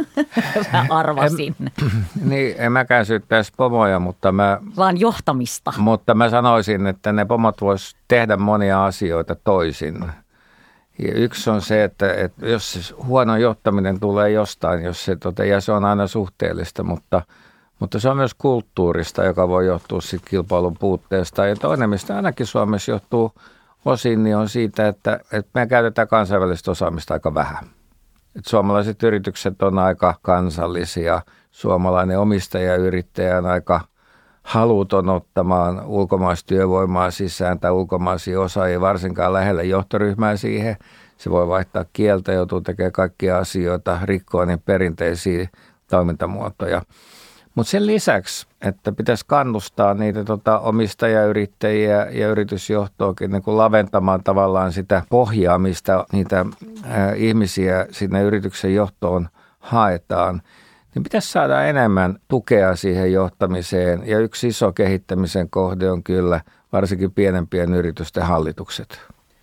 mä 0.74 0.86
arvasin. 0.90 1.56
En, 1.62 1.72
niin, 2.30 2.56
en 2.58 2.72
mäkään 2.72 3.06
syyttäisi 3.06 3.54
pomoja, 3.58 4.00
mutta 4.00 4.32
mä... 4.32 4.60
Vaan 4.78 5.00
johtamista. 5.00 5.74
Mutta 5.78 6.14
mä 6.14 6.30
sanoisin, 6.30 6.88
että 6.88 7.12
ne 7.12 7.26
pomot 7.26 7.62
vois 7.62 7.96
tehdä 8.08 8.38
monia 8.38 8.86
asioita 8.86 9.36
toisin. 9.36 10.12
Ja 11.00 11.14
yksi 11.14 11.50
on 11.50 11.62
se, 11.62 11.84
että, 11.84 12.14
että 12.14 12.48
jos 12.48 12.96
huono 13.06 13.38
johtaminen 13.38 14.00
tulee 14.00 14.32
jostain, 14.32 14.84
jos 14.84 15.06
se, 15.06 15.16
tota, 15.16 15.46
ja 15.46 15.62
se 15.62 15.72
on 15.72 15.86
aina 15.86 16.08
suhteellista, 16.08 16.84
mutta, 16.84 17.22
Mutta 17.80 18.00
se 18.00 18.10
on 18.10 18.18
myös 18.18 18.34
kulttuurista, 18.34 19.24
joka 19.24 19.48
voi 19.48 19.66
johtua 19.66 20.02
siitä 20.02 20.26
kilpailun 20.30 20.78
puutteesta. 20.80 21.46
Ja 21.46 21.56
toinen, 21.56 21.90
mistä 21.90 22.16
ainakin 22.16 22.46
Suomessa 22.46 22.92
johtuu 22.92 23.32
osin, 23.86 24.24
niin 24.24 24.38
on 24.38 24.50
siitä, 24.50 24.88
että, 24.88 25.20
että 25.32 25.52
me 25.54 25.68
käytetään 25.68 26.08
kansainvälistä 26.08 26.72
osaamista 26.72 27.14
aika 27.14 27.34
vähän. 27.34 27.81
Et 28.36 28.46
suomalaiset 28.46 29.04
yritykset 29.04 29.62
on 29.62 29.80
aika 29.80 30.16
kansallisia. 30.22 31.22
Suomalainen 31.52 32.20
omistajayrittäjä 32.20 33.38
on 33.38 33.46
aika 33.46 33.82
haluton 34.44 35.10
ottamaan 35.10 35.86
ulkomaistyövoimaa 35.86 37.12
sisään 37.12 37.60
tai 37.60 37.72
ulkomaisia 37.72 38.42
osaajia, 38.42 38.82
varsinkaan 38.82 39.34
lähellä 39.34 39.64
johtoryhmää 39.64 40.36
siihen. 40.38 40.76
Se 41.18 41.30
voi 41.30 41.48
vaihtaa 41.48 41.86
kieltä, 41.94 42.34
joutuu 42.34 42.62
tekemään 42.62 42.92
kaikkia 42.92 43.38
asioita, 43.38 44.00
rikkoa 44.04 44.46
niin 44.46 44.60
perinteisiä 44.60 45.50
toimintamuotoja. 45.90 46.82
Mutta 47.56 47.70
sen 47.70 47.86
lisäksi, 47.88 48.48
että 48.62 48.92
pitäisi 48.92 49.26
kannustaa 49.28 49.94
niitä 49.94 50.24
tota, 50.24 50.60
omistajayrittäjiä 50.60 52.08
ja 52.12 52.28
yritysjohtoakin 52.28 53.32
niin 53.32 53.44
kuin 53.44 53.58
laventamaan 53.58 54.24
tavallaan 54.24 54.74
sitä 54.74 55.04
pohjaa, 55.10 55.60
mistä 55.60 56.06
niitä 56.12 56.46
ihmisiä 57.16 57.88
sinne 57.92 58.22
yrityksen 58.22 58.76
johtoon 58.76 59.30
haetaan, 59.60 60.42
niin 60.96 61.04
pitäisi 61.04 61.32
saada 61.32 61.64
enemmän 61.64 62.18
tukea 62.28 62.76
siihen 62.76 63.14
johtamiseen. 63.14 64.08
Ja 64.08 64.20
yksi 64.20 64.48
iso 64.48 64.74
kehittämisen 64.74 65.50
kohde 65.50 65.92
on 65.92 66.04
kyllä 66.04 66.42
varsinkin 66.72 67.12
pienempien 67.12 67.74
yritysten 67.74 68.24
hallitukset. 68.24 69.00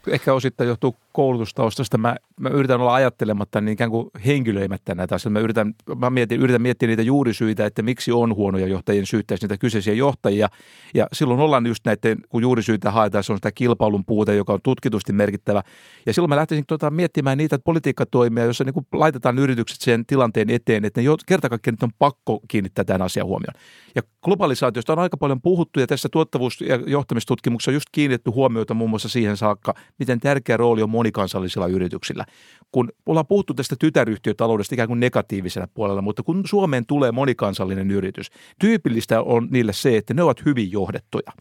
Ehkä 0.08 0.32
osittain 0.34 0.68
johtuu 0.68 0.96
koulutustaustasta 1.18 1.98
mä, 1.98 2.16
mä 2.40 2.48
yritän 2.48 2.80
olla 2.80 2.94
ajattelematta 2.94 3.60
niin 3.60 3.72
ikään 3.72 3.90
kuin 3.90 4.10
henkilöimättä 4.26 4.94
näitä 4.94 5.14
asioita. 5.14 5.32
Mä 5.32 5.40
yritän, 5.40 5.74
mä 5.96 6.10
mietin, 6.10 6.40
yritän 6.40 6.62
miettiä 6.62 6.86
niitä 6.86 7.02
juurisyitä, 7.02 7.66
että 7.66 7.82
miksi 7.82 8.12
on 8.12 8.34
huonoja 8.34 8.66
johtajien 8.66 9.06
syyttäisi 9.06 9.44
niitä 9.44 9.58
kyseisiä 9.58 9.94
johtajia. 9.94 10.48
Ja 10.94 11.06
silloin 11.12 11.40
ollaan 11.40 11.66
just 11.66 11.84
näiden, 11.84 12.18
kun 12.28 12.42
juurisyitä 12.42 12.90
haetaan, 12.90 13.24
se 13.24 13.32
on 13.32 13.38
sitä 13.38 13.52
kilpailun 13.52 14.04
puute, 14.04 14.34
joka 14.34 14.52
on 14.52 14.58
tutkitusti 14.62 15.12
merkittävä. 15.12 15.62
Ja 16.06 16.12
silloin 16.12 16.28
mä 16.28 16.36
lähtisin 16.36 16.64
tuota, 16.66 16.90
miettimään 16.90 17.38
niitä 17.38 17.58
politiikkatoimia, 17.58 18.44
joissa 18.44 18.64
niin 18.64 18.86
laitetaan 18.92 19.38
yritykset 19.38 19.80
sen 19.80 20.06
tilanteen 20.06 20.50
eteen, 20.50 20.84
että 20.84 21.00
ne 21.00 21.06
kerta 21.26 21.48
kaikkiaan 21.48 21.76
on 21.82 21.90
pakko 21.98 22.40
kiinnittää 22.48 22.84
tämän 22.84 23.02
asian 23.02 23.26
huomioon. 23.26 23.54
Ja 23.94 24.02
globalisaatiosta 24.24 24.92
on 24.92 24.98
aika 24.98 25.16
paljon 25.16 25.42
puhuttu 25.42 25.80
ja 25.80 25.86
tässä 25.86 26.08
tuottavuus- 26.12 26.60
ja 26.60 26.76
johtamistutkimuksessa 26.86 27.70
on 27.70 27.74
just 27.74 27.88
kiinnitetty 27.92 28.30
huomiota 28.30 28.74
muun 28.74 28.90
muassa 28.90 29.08
siihen 29.08 29.36
saakka, 29.36 29.74
miten 29.98 30.20
tärkeä 30.20 30.56
rooli 30.56 30.82
on 30.82 30.90
moni 30.90 31.07
monikansallisilla 31.08 31.66
yrityksillä. 31.66 32.24
Kun 32.72 32.92
ollaan 33.06 33.26
puhuttu 33.26 33.54
tästä 33.54 33.76
tytäryhtiötaloudesta 33.78 34.74
ikään 34.74 34.88
kuin 34.88 35.00
negatiivisella 35.00 35.68
puolella, 35.74 36.02
mutta 36.02 36.22
kun 36.22 36.42
Suomeen 36.46 36.86
tulee 36.86 37.12
monikansallinen 37.12 37.90
yritys, 37.90 38.30
tyypillistä 38.60 39.22
on 39.22 39.48
niille 39.50 39.72
se, 39.72 39.96
että 39.96 40.14
ne 40.14 40.22
ovat 40.22 40.44
hyvin 40.44 40.72
johdettuja 40.72 41.32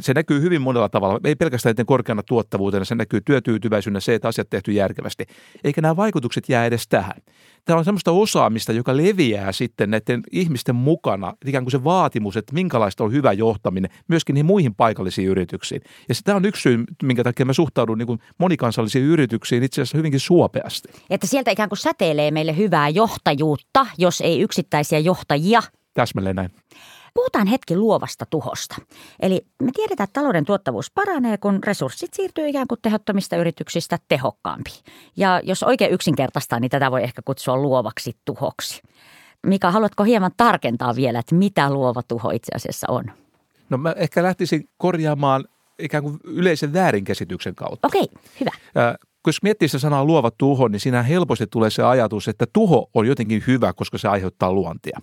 se 0.00 0.14
näkyy 0.14 0.40
hyvin 0.40 0.62
monella 0.62 0.88
tavalla. 0.88 1.20
Ei 1.24 1.34
pelkästään 1.34 1.74
korkeana 1.86 2.22
tuottavuutena, 2.22 2.84
se 2.84 2.94
näkyy 2.94 3.20
työtyytyväisyydenä 3.20 4.00
se, 4.00 4.14
että 4.14 4.28
asiat 4.28 4.50
tehty 4.50 4.72
järkevästi. 4.72 5.24
Eikä 5.64 5.80
nämä 5.80 5.96
vaikutukset 5.96 6.48
jää 6.48 6.66
edes 6.66 6.88
tähän. 6.88 7.16
Tämä 7.64 7.78
on 7.78 7.84
sellaista 7.84 8.12
osaamista, 8.12 8.72
joka 8.72 8.96
leviää 8.96 9.52
sitten 9.52 9.90
näiden 9.90 10.22
ihmisten 10.32 10.74
mukana, 10.74 11.34
ikään 11.46 11.64
kuin 11.64 11.72
se 11.72 11.84
vaatimus, 11.84 12.36
että 12.36 12.54
minkälaista 12.54 13.04
on 13.04 13.12
hyvä 13.12 13.32
johtaminen 13.32 13.90
myöskin 14.08 14.34
niihin 14.34 14.46
muihin 14.46 14.74
paikallisiin 14.74 15.28
yrityksiin. 15.28 15.80
Ja 16.08 16.14
tämä 16.24 16.36
on 16.36 16.44
yksi 16.44 16.62
syy, 16.62 16.84
minkä 17.02 17.24
takia 17.24 17.46
mä 17.46 17.52
suhtaudun 17.52 17.98
niin 17.98 18.18
monikansallisiin 18.38 19.04
yrityksiin 19.04 19.62
itse 19.62 19.82
asiassa 19.82 19.98
hyvinkin 19.98 20.20
suopeasti. 20.20 20.88
Että 21.10 21.26
sieltä 21.26 21.50
ikään 21.50 21.68
kuin 21.68 21.78
säteilee 21.78 22.30
meille 22.30 22.56
hyvää 22.56 22.88
johtajuutta, 22.88 23.86
jos 23.98 24.20
ei 24.20 24.40
yksittäisiä 24.40 24.98
johtajia. 24.98 25.62
Täsmälleen 25.94 26.36
näin. 26.36 26.50
Puhutaan 27.14 27.46
hetki 27.46 27.76
luovasta 27.76 28.26
tuhosta. 28.30 28.76
Eli 29.20 29.46
me 29.62 29.70
tiedetään, 29.74 30.04
että 30.04 30.20
talouden 30.20 30.44
tuottavuus 30.44 30.90
paranee, 30.90 31.38
kun 31.38 31.58
resurssit 31.64 32.14
siirtyy 32.14 32.48
ikään 32.48 32.66
kuin 32.68 32.78
tehottomista 32.82 33.36
yrityksistä 33.36 33.98
tehokkaampiin. 34.08 34.84
Ja 35.16 35.40
jos 35.44 35.62
oikein 35.62 35.92
yksinkertaistaa, 35.92 36.60
niin 36.60 36.70
tätä 36.70 36.90
voi 36.90 37.02
ehkä 37.02 37.22
kutsua 37.24 37.56
luovaksi 37.56 38.16
tuhoksi. 38.24 38.82
Mika, 39.46 39.70
haluatko 39.70 40.04
hieman 40.04 40.30
tarkentaa 40.36 40.96
vielä, 40.96 41.18
että 41.18 41.34
mitä 41.34 41.70
luova 41.70 42.02
tuho 42.02 42.30
itse 42.30 42.52
asiassa 42.54 42.86
on? 42.90 43.04
No 43.70 43.78
mä 43.78 43.94
ehkä 43.96 44.22
lähtisin 44.22 44.68
korjaamaan 44.76 45.44
ikään 45.78 46.02
kuin 46.02 46.18
yleisen 46.24 46.72
väärinkäsityksen 46.72 47.54
kautta. 47.54 47.88
Okei, 47.88 48.08
hyvä. 48.40 48.50
Äh, 48.76 48.94
jos 49.26 49.42
miettii 49.42 49.68
sitä 49.68 49.78
sanaa 49.78 50.04
luova 50.04 50.30
tuho, 50.38 50.68
niin 50.68 50.80
siinä 50.80 51.02
helposti 51.02 51.46
tulee 51.46 51.70
se 51.70 51.82
ajatus, 51.82 52.28
että 52.28 52.46
tuho 52.52 52.90
on 52.94 53.06
jotenkin 53.06 53.44
hyvä, 53.46 53.72
koska 53.72 53.98
se 53.98 54.08
aiheuttaa 54.08 54.52
luontia. 54.52 55.00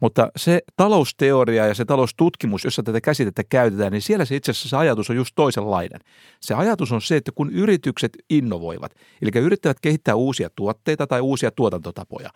Mutta 0.00 0.30
se 0.36 0.62
talousteoria 0.76 1.66
ja 1.66 1.74
se 1.74 1.84
taloustutkimus, 1.84 2.64
jossa 2.64 2.82
tätä 2.82 3.00
käsitettä 3.00 3.42
käytetään, 3.44 3.92
niin 3.92 4.02
siellä 4.02 4.24
se 4.24 4.36
itse 4.36 4.50
asiassa 4.50 4.68
se 4.68 4.76
ajatus 4.76 5.10
on 5.10 5.16
just 5.16 5.34
toisenlainen. 5.34 6.00
Se 6.40 6.54
ajatus 6.54 6.92
on 6.92 7.02
se, 7.02 7.16
että 7.16 7.32
kun 7.34 7.50
yritykset 7.50 8.12
innovoivat, 8.30 8.94
eli 9.22 9.30
yrittävät 9.44 9.80
kehittää 9.80 10.14
uusia 10.14 10.50
tuotteita 10.56 11.06
tai 11.06 11.20
uusia 11.20 11.50
tuotantotapoja, 11.50 12.30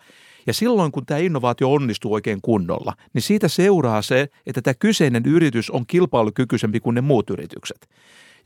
ja 0.47 0.53
silloin 0.53 0.91
kun 0.91 1.05
tämä 1.05 1.17
innovaatio 1.17 1.73
onnistuu 1.73 2.13
oikein 2.13 2.39
kunnolla, 2.41 2.93
niin 3.13 3.21
siitä 3.21 3.47
seuraa 3.47 4.01
se, 4.01 4.27
että 4.45 4.61
tämä 4.61 4.73
kyseinen 4.73 5.25
yritys 5.25 5.69
on 5.69 5.87
kilpailukykyisempi 5.87 6.79
kuin 6.79 6.95
ne 6.95 7.01
muut 7.01 7.29
yritykset. 7.29 7.89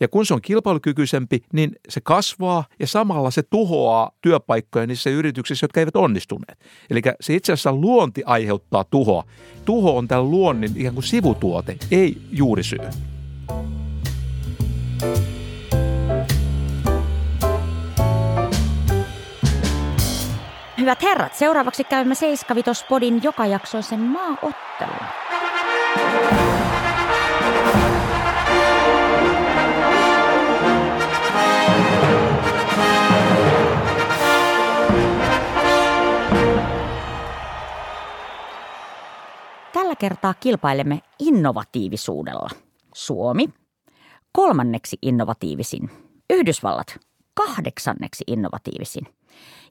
Ja 0.03 0.07
kun 0.07 0.25
se 0.25 0.33
on 0.33 0.41
kilpailukykyisempi, 0.41 1.43
niin 1.53 1.71
se 1.89 2.01
kasvaa 2.01 2.63
ja 2.79 2.87
samalla 2.87 3.31
se 3.31 3.43
tuhoaa 3.43 4.11
työpaikkoja 4.21 4.87
niissä 4.87 5.09
yrityksissä, 5.09 5.63
jotka 5.63 5.79
eivät 5.79 5.95
onnistuneet. 5.95 6.59
Eli 6.89 7.01
se 7.21 7.35
itse 7.35 7.53
asiassa 7.53 7.73
luonti 7.73 8.23
aiheuttaa 8.25 8.83
tuhoa. 8.83 9.23
Tuho 9.65 9.97
on 9.97 10.07
tämän 10.07 10.31
luonnin 10.31 10.71
ikään 10.75 10.93
kuin 10.93 11.03
sivutuote, 11.03 11.77
ei 11.91 12.17
juurisyy. 12.31 12.79
Hyvät 20.77 21.03
herrat, 21.03 21.35
seuraavaksi 21.35 21.83
käymme 21.83 22.15
Seiskavitospodin 22.15 23.23
joka 23.23 23.45
jaksoisen 23.45 23.99
maaottelun. 23.99 25.07
Tällä 39.93 40.09
kertaa 40.09 40.33
kilpailemme 40.33 40.99
innovatiivisuudella. 41.19 42.49
Suomi 42.95 43.49
kolmanneksi 44.31 44.97
innovatiivisin, 45.01 45.89
Yhdysvallat 46.29 46.99
kahdeksanneksi 47.33 48.23
innovatiivisin– 48.27 49.03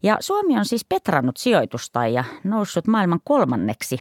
ja 0.03 0.17
Suomi 0.21 0.59
on 0.59 0.65
siis 0.65 0.85
petrannut 0.85 1.37
sijoitusta 1.37 2.07
ja 2.07 2.25
noussut 2.45 2.87
maailman 2.87 3.21
kolmanneksi 3.25 3.99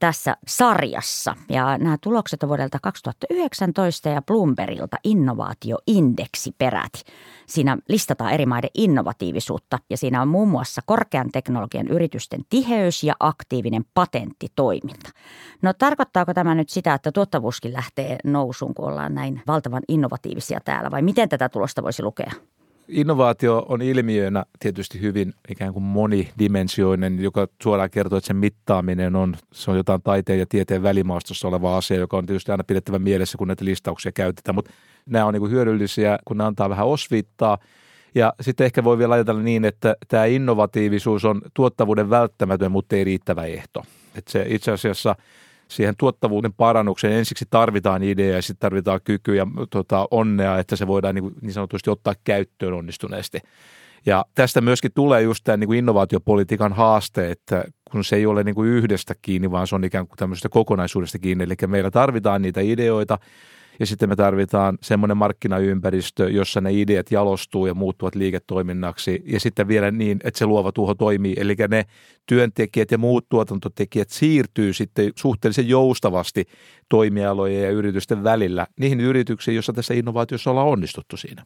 tässä 0.00 0.36
sarjassa. 0.46 1.36
Ja 1.48 1.78
nämä 1.78 1.96
tulokset 2.00 2.42
on 2.42 2.48
vuodelta 2.48 2.78
2019 2.82 4.08
ja 4.08 4.22
Bloombergilta 4.22 4.96
innovaatioindeksi 5.04 6.54
peräti. 6.58 7.02
Siinä 7.46 7.78
listataan 7.88 8.32
eri 8.32 8.46
maiden 8.46 8.70
innovatiivisuutta 8.74 9.78
ja 9.90 9.96
siinä 9.96 10.22
on 10.22 10.28
muun 10.28 10.48
muassa 10.48 10.80
korkean 10.86 11.30
teknologian 11.32 11.88
yritysten 11.88 12.40
tiheys 12.50 13.02
ja 13.02 13.14
aktiivinen 13.20 13.84
patenttitoiminta. 13.94 15.10
No 15.62 15.72
tarkoittaako 15.72 16.34
tämä 16.34 16.54
nyt 16.54 16.68
sitä, 16.68 16.94
että 16.94 17.12
tuottavuuskin 17.12 17.72
lähtee 17.72 18.16
nousuun, 18.24 18.74
kun 18.74 18.88
ollaan 18.88 19.14
näin 19.14 19.42
valtavan 19.46 19.82
innovatiivisia 19.88 20.60
täällä 20.64 20.90
vai 20.90 21.02
miten 21.02 21.28
tätä 21.28 21.48
tulosta 21.48 21.82
voisi 21.82 22.02
lukea? 22.02 22.30
Innovaatio 22.88 23.66
on 23.68 23.82
ilmiönä 23.82 24.44
tietysti 24.60 25.00
hyvin 25.00 25.34
ikään 25.48 25.72
kuin 25.72 25.82
monidimensioinen, 25.82 27.22
joka 27.22 27.46
suoraan 27.62 27.90
kertoo, 27.90 28.18
että 28.18 28.26
sen 28.26 28.36
mittaaminen 28.36 29.16
on, 29.16 29.36
se 29.52 29.70
on 29.70 29.76
jotain 29.76 30.02
taiteen 30.02 30.38
ja 30.38 30.46
tieteen 30.48 30.82
välimaastossa 30.82 31.48
oleva 31.48 31.76
asia, 31.76 31.96
joka 31.96 32.16
on 32.16 32.26
tietysti 32.26 32.50
aina 32.50 32.64
pidettävä 32.64 32.98
mielessä, 32.98 33.38
kun 33.38 33.48
näitä 33.48 33.64
listauksia 33.64 34.12
käytetään, 34.12 34.54
mutta 34.54 34.70
nämä 35.06 35.24
on 35.24 35.34
niin 35.34 35.40
kuin 35.40 35.52
hyödyllisiä, 35.52 36.18
kun 36.24 36.38
ne 36.38 36.44
antaa 36.44 36.70
vähän 36.70 36.86
osviittaa. 36.86 37.58
Ja 38.14 38.32
sitten 38.40 38.64
ehkä 38.64 38.84
voi 38.84 38.98
vielä 38.98 39.14
ajatella 39.14 39.42
niin, 39.42 39.64
että 39.64 39.96
tämä 40.08 40.24
innovatiivisuus 40.24 41.24
on 41.24 41.42
tuottavuuden 41.54 42.10
välttämätön, 42.10 42.72
mutta 42.72 42.96
ei 42.96 43.04
riittävä 43.04 43.44
ehto. 43.44 43.82
Että 44.16 44.32
se 44.32 44.46
itse 44.48 44.72
asiassa– 44.72 45.16
siihen 45.74 45.94
tuottavuuden 45.98 46.52
parannukseen 46.52 47.12
ensiksi 47.12 47.44
tarvitaan 47.50 48.02
idea 48.02 48.36
ja 48.36 48.42
sitten 48.42 48.60
tarvitaan 48.60 49.00
kyky 49.04 49.34
ja 49.34 49.46
tota, 49.70 50.08
onnea, 50.10 50.58
että 50.58 50.76
se 50.76 50.86
voidaan 50.86 51.14
niin, 51.14 51.32
niin 51.40 51.52
sanotusti 51.52 51.90
ottaa 51.90 52.14
käyttöön 52.24 52.74
onnistuneesti. 52.74 53.38
Ja 54.06 54.24
tästä 54.34 54.60
myöskin 54.60 54.90
tulee 54.94 55.22
just 55.22 55.44
tämä 55.44 55.56
niin 55.56 55.68
kuin 55.68 55.78
innovaatiopolitiikan 55.78 56.72
haaste, 56.72 57.30
että 57.30 57.64
kun 57.90 58.04
se 58.04 58.16
ei 58.16 58.26
ole 58.26 58.44
niin 58.44 58.54
kuin 58.54 58.68
yhdestä 58.68 59.14
kiinni, 59.22 59.50
vaan 59.50 59.66
se 59.66 59.74
on 59.74 59.84
ikään 59.84 60.06
kuin 60.06 60.16
tämmöisestä 60.16 60.48
kokonaisuudesta 60.48 61.18
kiinni. 61.18 61.44
Eli 61.44 61.54
meillä 61.66 61.90
tarvitaan 61.90 62.42
niitä 62.42 62.60
ideoita 62.60 63.18
Ja 63.80 63.86
sitten 63.86 64.08
me 64.08 64.16
tarvitaan 64.16 64.78
semmoinen 64.82 65.16
markkinaympäristö, 65.16 66.30
jossa 66.30 66.60
ne 66.60 66.72
ideat 66.72 67.10
jalostuu 67.10 67.66
ja 67.66 67.74
muuttuvat 67.74 68.14
liiketoiminnaksi. 68.14 69.22
Ja 69.26 69.40
sitten 69.40 69.68
vielä 69.68 69.90
niin, 69.90 70.20
että 70.24 70.38
se 70.38 70.46
luova 70.46 70.72
tuho 70.72 70.94
toimii. 70.94 71.34
Eli 71.38 71.56
ne 71.68 71.84
työntekijät 72.26 72.90
ja 72.90 72.98
muut 72.98 73.28
tuotantotekijät 73.28 74.10
siirtyy 74.10 74.72
sitten 74.72 75.12
suhteellisen 75.16 75.68
joustavasti 75.68 76.44
toimialojen 76.88 77.62
ja 77.62 77.70
yritysten 77.70 78.24
välillä 78.24 78.66
niihin 78.80 79.00
yrityksiin, 79.00 79.54
joissa 79.54 79.72
tässä 79.72 79.94
innovaatiossa 79.94 80.50
ollaan 80.50 80.68
onnistuttu 80.68 81.16
siinä. 81.16 81.44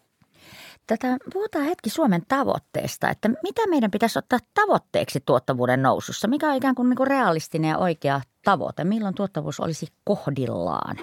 Tätä, 0.87 1.16
puhutaan 1.32 1.64
hetki 1.64 1.90
Suomen 1.90 2.23
tavoitteesta, 2.28 3.11
että 3.11 3.28
mitä 3.28 3.66
meidän 3.66 3.90
pitäisi 3.90 4.18
ottaa 4.18 4.38
tavoitteeksi 4.54 5.20
tuottavuuden 5.26 5.82
nousussa? 5.82 6.28
Mikä 6.28 6.49
on 6.49 6.56
ikään 6.56 6.75
kuin, 6.75 6.88
niin 6.88 6.97
kuin 6.97 7.06
realistinen 7.06 7.68
ja 7.68 7.78
oikea 7.78 8.20
tavoite? 8.44 8.85
Milloin 8.85 9.14
tuottavuus 9.14 9.61
olisi 9.61 9.87
kohdillaan? 10.04 10.97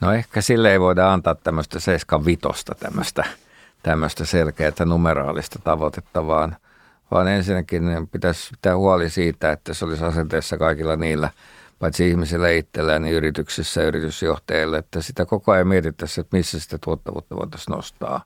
No 0.00 0.12
ehkä 0.12 0.40
sille 0.40 0.72
ei 0.72 0.80
voida 0.80 1.12
antaa 1.12 1.34
tämmöistä 1.34 1.80
75 1.80 2.64
tämmöistä, 2.80 3.24
tämmöistä 3.82 4.24
selkeää 4.24 4.72
numeraalista 4.84 5.58
tavoitetta, 5.64 6.26
vaan, 6.26 6.56
vaan 7.10 7.28
ensinnäkin 7.28 8.08
pitäisi 8.12 8.50
pitää 8.50 8.76
huoli 8.76 9.10
siitä, 9.10 9.52
että 9.52 9.74
se 9.74 9.84
olisi 9.84 10.04
asenteessa 10.04 10.58
kaikilla 10.58 10.96
niillä, 10.96 11.30
paitsi 11.78 12.08
ihmisillä 12.08 12.50
itsellään, 12.50 13.02
niin 13.02 13.14
yrityksissä 13.14 13.80
ja 13.80 13.86
yritysjohtajille, 13.86 14.78
että 14.78 15.02
sitä 15.02 15.26
koko 15.26 15.52
ajan 15.52 15.68
mietittäisiin, 15.68 16.22
että 16.24 16.36
missä 16.36 16.60
sitä 16.60 16.78
tuottavuutta 16.84 17.36
voitaisiin 17.36 17.74
nostaa. 17.76 18.24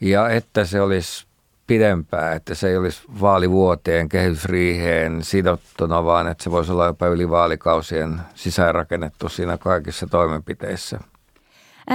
Ja 0.00 0.28
että 0.28 0.64
se 0.64 0.80
olisi 0.80 1.26
pidempää, 1.70 2.34
että 2.34 2.54
se 2.54 2.68
ei 2.68 2.76
olisi 2.76 3.02
vaalivuoteen, 3.20 4.08
kehysriiheen 4.08 5.24
sidottuna, 5.24 6.04
vaan 6.04 6.28
että 6.28 6.44
se 6.44 6.50
voisi 6.50 6.72
olla 6.72 6.86
jopa 6.86 7.06
yli 7.06 7.30
vaalikausien 7.30 8.20
sisäänrakennettu 8.34 9.28
siinä 9.28 9.58
kaikissa 9.58 10.06
toimenpiteissä. 10.06 11.00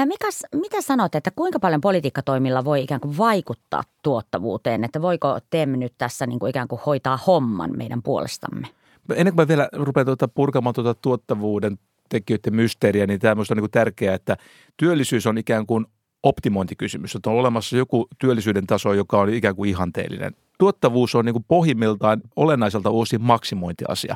Mikas, 0.06 0.44
mitä 0.54 0.82
sanot, 0.82 1.16
että 1.16 1.32
kuinka 1.32 1.60
paljon 1.60 1.82
politiikkatoimilla 1.82 2.66
voi 2.66 2.84
ikään 2.84 3.02
kuin 3.02 3.18
vaikuttaa 3.18 3.84
tuottavuuteen, 4.04 4.84
että 4.84 5.02
voiko 5.02 5.40
TEM 5.50 5.70
nyt 5.70 5.94
tässä 5.98 6.26
niin 6.26 6.40
kuin 6.40 6.50
ikään 6.50 6.68
kuin 6.68 6.82
hoitaa 6.86 7.20
homman 7.28 7.78
meidän 7.78 8.04
puolestamme? 8.04 8.68
Ennen 9.16 9.36
kuin 9.36 9.44
mä 9.44 9.48
vielä 9.48 9.70
rupean 9.74 10.06
tuota 10.06 10.28
purkamaan 10.28 10.76
tuota 10.76 10.94
tuottavuuden 11.02 11.80
tekijöiden 12.10 12.56
mysteeriä, 12.56 13.08
niin 13.08 13.20
tämä 13.20 13.42
on 13.50 13.58
niin 13.58 13.72
tärkeää, 13.72 14.16
että 14.16 14.38
työllisyys 14.78 15.28
on 15.28 15.38
ikään 15.38 15.66
kuin 15.66 15.86
optimointikysymys, 16.26 17.16
että 17.16 17.30
on 17.30 17.36
olemassa 17.36 17.78
joku 17.78 18.08
työllisyyden 18.20 18.68
taso, 18.68 18.94
joka 18.94 19.20
on 19.20 19.34
ikään 19.34 19.56
kuin 19.56 19.70
ihanteellinen. 19.70 20.36
Tuottavuus 20.60 21.16
on 21.16 21.26
niin 21.26 21.34
kuin 21.34 21.46
pohjimmiltaan 21.48 22.22
olennaiselta 22.36 22.90
osin 22.90 23.22
maksimointiasia. 23.22 24.16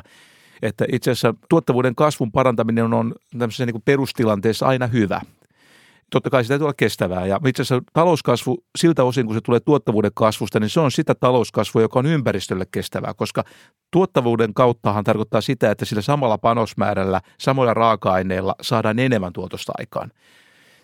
Että 0.62 0.84
itse 0.92 1.10
asiassa 1.10 1.34
tuottavuuden 1.48 1.94
kasvun 1.94 2.32
parantaminen 2.32 2.94
on 2.94 3.14
tämmöisessä 3.38 3.66
niin 3.66 3.74
kuin 3.74 3.82
perustilanteessa 3.84 4.66
aina 4.66 4.86
hyvä. 4.86 5.20
Totta 6.10 6.30
kai 6.30 6.44
sitä 6.44 6.52
täytyy 6.52 6.64
olla 6.64 6.74
kestävää. 6.76 7.26
Ja 7.26 7.40
itse 7.46 7.62
asiassa 7.62 7.84
talouskasvu 7.92 8.64
siltä 8.78 9.04
osin, 9.04 9.26
kun 9.26 9.34
se 9.34 9.40
tulee 9.40 9.60
tuottavuuden 9.60 10.10
kasvusta, 10.14 10.60
niin 10.60 10.70
se 10.70 10.80
on 10.80 10.90
sitä 10.90 11.14
talouskasvua, 11.14 11.82
joka 11.82 11.98
on 11.98 12.06
ympäristölle 12.06 12.66
kestävää, 12.72 13.14
koska 13.14 13.44
tuottavuuden 13.90 14.54
kauttahan 14.54 15.04
tarkoittaa 15.04 15.40
sitä, 15.40 15.70
että 15.70 15.84
sillä 15.84 16.02
samalla 16.02 16.38
panosmäärällä, 16.38 17.20
samoilla 17.38 17.74
raaka-aineilla 17.74 18.54
saadaan 18.62 18.98
enemmän 18.98 19.32
tuotosta 19.32 19.72
aikaan. 19.78 20.10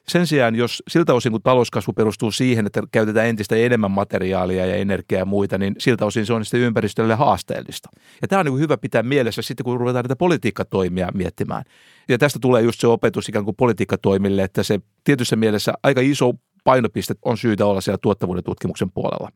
Sen 0.08 0.26
sijaan, 0.26 0.54
jos 0.54 0.82
siltä 0.88 1.14
osin 1.14 1.32
kun 1.32 1.42
talouskasvu 1.42 1.92
perustuu 1.92 2.30
siihen, 2.30 2.66
että 2.66 2.82
käytetään 2.92 3.26
entistä 3.26 3.56
enemmän 3.56 3.90
materiaalia 3.90 4.66
ja 4.66 4.76
energiaa 4.76 5.18
ja 5.18 5.24
muita, 5.24 5.58
niin 5.58 5.74
siltä 5.78 6.06
osin 6.06 6.26
se 6.26 6.32
on 6.32 6.44
sitten 6.44 6.60
ympäristölle 6.60 7.14
haasteellista. 7.14 7.88
Ja 8.22 8.28
tämä 8.28 8.40
on 8.40 8.46
niin 8.46 8.58
hyvä 8.58 8.76
pitää 8.76 9.02
mielessä 9.02 9.42
sitten, 9.42 9.64
kun 9.64 9.80
ruvetaan 9.80 10.02
näitä 10.02 10.16
politiikkatoimia 10.16 11.08
miettimään. 11.14 11.64
Ja 12.08 12.18
tästä 12.18 12.38
tulee 12.38 12.62
just 12.62 12.80
se 12.80 12.86
opetus 12.86 13.28
ikään 13.28 13.44
kuin 13.44 13.56
politiikkatoimille, 13.56 14.42
että 14.42 14.62
se 14.62 14.80
tietyssä 15.04 15.36
mielessä 15.36 15.72
aika 15.82 16.00
iso 16.00 16.32
painopiste 16.64 17.14
on 17.24 17.38
syytä 17.38 17.66
olla 17.66 17.80
siellä 17.80 17.98
tuottavuuden 18.02 18.44
tutkimuksen 18.44 18.90
puolella. 18.90 19.30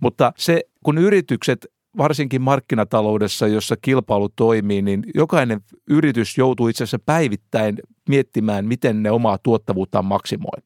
Mutta 0.00 0.32
se, 0.36 0.60
kun 0.84 0.98
yritykset 0.98 1.66
varsinkin 1.98 2.42
markkinataloudessa, 2.42 3.46
jossa 3.46 3.76
kilpailu 3.82 4.28
toimii, 4.28 4.82
niin 4.82 5.04
jokainen 5.14 5.60
yritys 5.90 6.38
joutuu 6.38 6.68
itse 6.68 6.84
asiassa 6.84 6.98
päivittäin 7.06 7.78
miettimään, 8.08 8.66
miten 8.66 9.02
ne 9.02 9.10
omaa 9.10 9.38
tuottavuuttaan 9.42 10.04
maksimoi. 10.04 10.58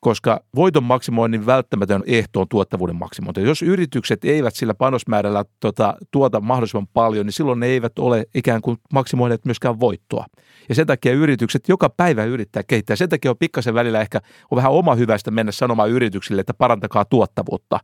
Koska 0.00 0.40
voiton 0.54 0.84
maksimoinnin 0.84 1.46
välttämätön 1.46 2.02
ehto 2.06 2.40
on 2.40 2.48
tuottavuuden 2.48 2.96
maksimointi. 2.96 3.42
Jos 3.42 3.62
yritykset 3.62 4.24
eivät 4.24 4.54
sillä 4.54 4.74
panosmäärällä 4.74 5.44
tuota, 5.60 5.94
tuota 6.10 6.40
mahdollisimman 6.40 6.88
paljon, 6.92 7.26
niin 7.26 7.32
silloin 7.32 7.60
ne 7.60 7.66
eivät 7.66 7.98
ole 7.98 8.26
ikään 8.34 8.60
kuin 8.60 8.76
maksimoineet 8.92 9.44
myöskään 9.44 9.80
voittoa. 9.80 10.26
Ja 10.68 10.74
sen 10.74 10.86
takia 10.86 11.12
yritykset 11.12 11.68
joka 11.68 11.90
päivä 11.90 12.24
yrittää 12.24 12.62
kehittää. 12.62 12.96
Sen 12.96 13.08
takia 13.08 13.30
on 13.30 13.36
pikkasen 13.38 13.74
välillä 13.74 14.00
ehkä 14.00 14.20
on 14.50 14.56
vähän 14.56 14.72
oma 14.72 14.94
hyvästä 14.94 15.30
mennä 15.30 15.52
sanomaan 15.52 15.90
yrityksille, 15.90 16.40
että 16.40 16.54
parantakaa 16.54 17.04
tuottavuutta 17.04 17.78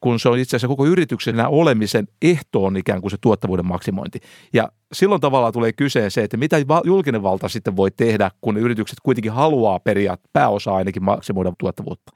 kun 0.00 0.20
se 0.20 0.28
on 0.28 0.38
itse 0.38 0.56
asiassa 0.56 0.68
koko 0.68 0.86
yrityksenä 0.86 1.48
olemisen 1.48 2.08
ehtoon 2.22 2.76
ikään 2.76 3.00
kuin 3.00 3.10
se 3.10 3.16
tuottavuuden 3.20 3.66
maksimointi. 3.66 4.20
Ja 4.52 4.68
silloin 4.92 5.20
tavallaan 5.20 5.52
tulee 5.52 5.72
kyseen 5.72 6.10
se, 6.10 6.22
että 6.22 6.36
mitä 6.36 6.56
julkinen 6.84 7.22
valta 7.22 7.48
sitten 7.48 7.76
voi 7.76 7.90
tehdä, 7.90 8.30
kun 8.40 8.56
yritykset 8.56 8.98
kuitenkin 9.02 9.32
haluaa 9.32 9.80
periä 9.80 10.18
pääosa 10.32 10.74
ainakin 10.74 11.04
maksimoida 11.04 11.52
tuottavuutta 11.58 12.12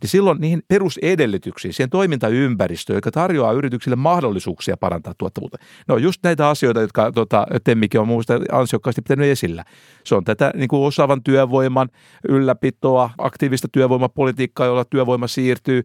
niin 0.00 0.10
silloin 0.10 0.40
niihin 0.40 0.62
perusedellytyksiin, 0.68 1.74
siihen 1.74 1.90
toimintaympäristöön, 1.90 2.96
joka 2.96 3.10
tarjoaa 3.10 3.52
yrityksille 3.52 3.96
mahdollisuuksia 3.96 4.76
parantaa 4.76 5.14
tuottavuutta. 5.18 5.58
No 5.88 5.96
just 5.96 6.20
näitä 6.22 6.48
asioita, 6.48 6.80
jotka 6.80 7.12
tota, 7.12 7.46
Temmikin 7.64 8.00
on 8.00 8.08
muusta 8.08 8.34
ansiokkaasti 8.52 9.02
pitänyt 9.02 9.28
esillä. 9.28 9.64
Se 10.04 10.14
on 10.14 10.24
tätä 10.24 10.52
niin 10.54 10.68
kuin 10.68 10.82
osaavan 10.82 11.22
työvoiman 11.22 11.88
ylläpitoa, 12.28 13.10
aktiivista 13.18 13.68
työvoimapolitiikkaa, 13.72 14.66
jolla 14.66 14.84
työvoima 14.84 15.26
siirtyy. 15.26 15.84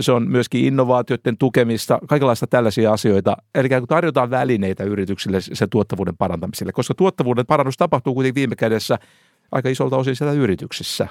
Se 0.00 0.12
on 0.12 0.28
myöskin 0.30 0.64
innovaatioiden 0.64 1.38
tukemista, 1.38 1.98
kaikenlaista 2.08 2.46
tällaisia 2.46 2.92
asioita. 2.92 3.36
Eli 3.54 3.68
kun 3.68 3.88
tarjotaan 3.88 4.30
välineitä 4.30 4.84
yrityksille 4.84 5.40
sen 5.40 5.70
tuottavuuden 5.70 6.16
parantamiselle, 6.16 6.72
koska 6.72 6.94
tuottavuuden 6.94 7.46
parannus 7.46 7.76
tapahtuu 7.76 8.14
kuitenkin 8.14 8.34
viime 8.34 8.56
kädessä 8.56 8.98
aika 9.52 9.68
isolta 9.68 9.96
osin 9.96 10.16
siellä 10.16 10.32
yrityksissä. 10.32 11.08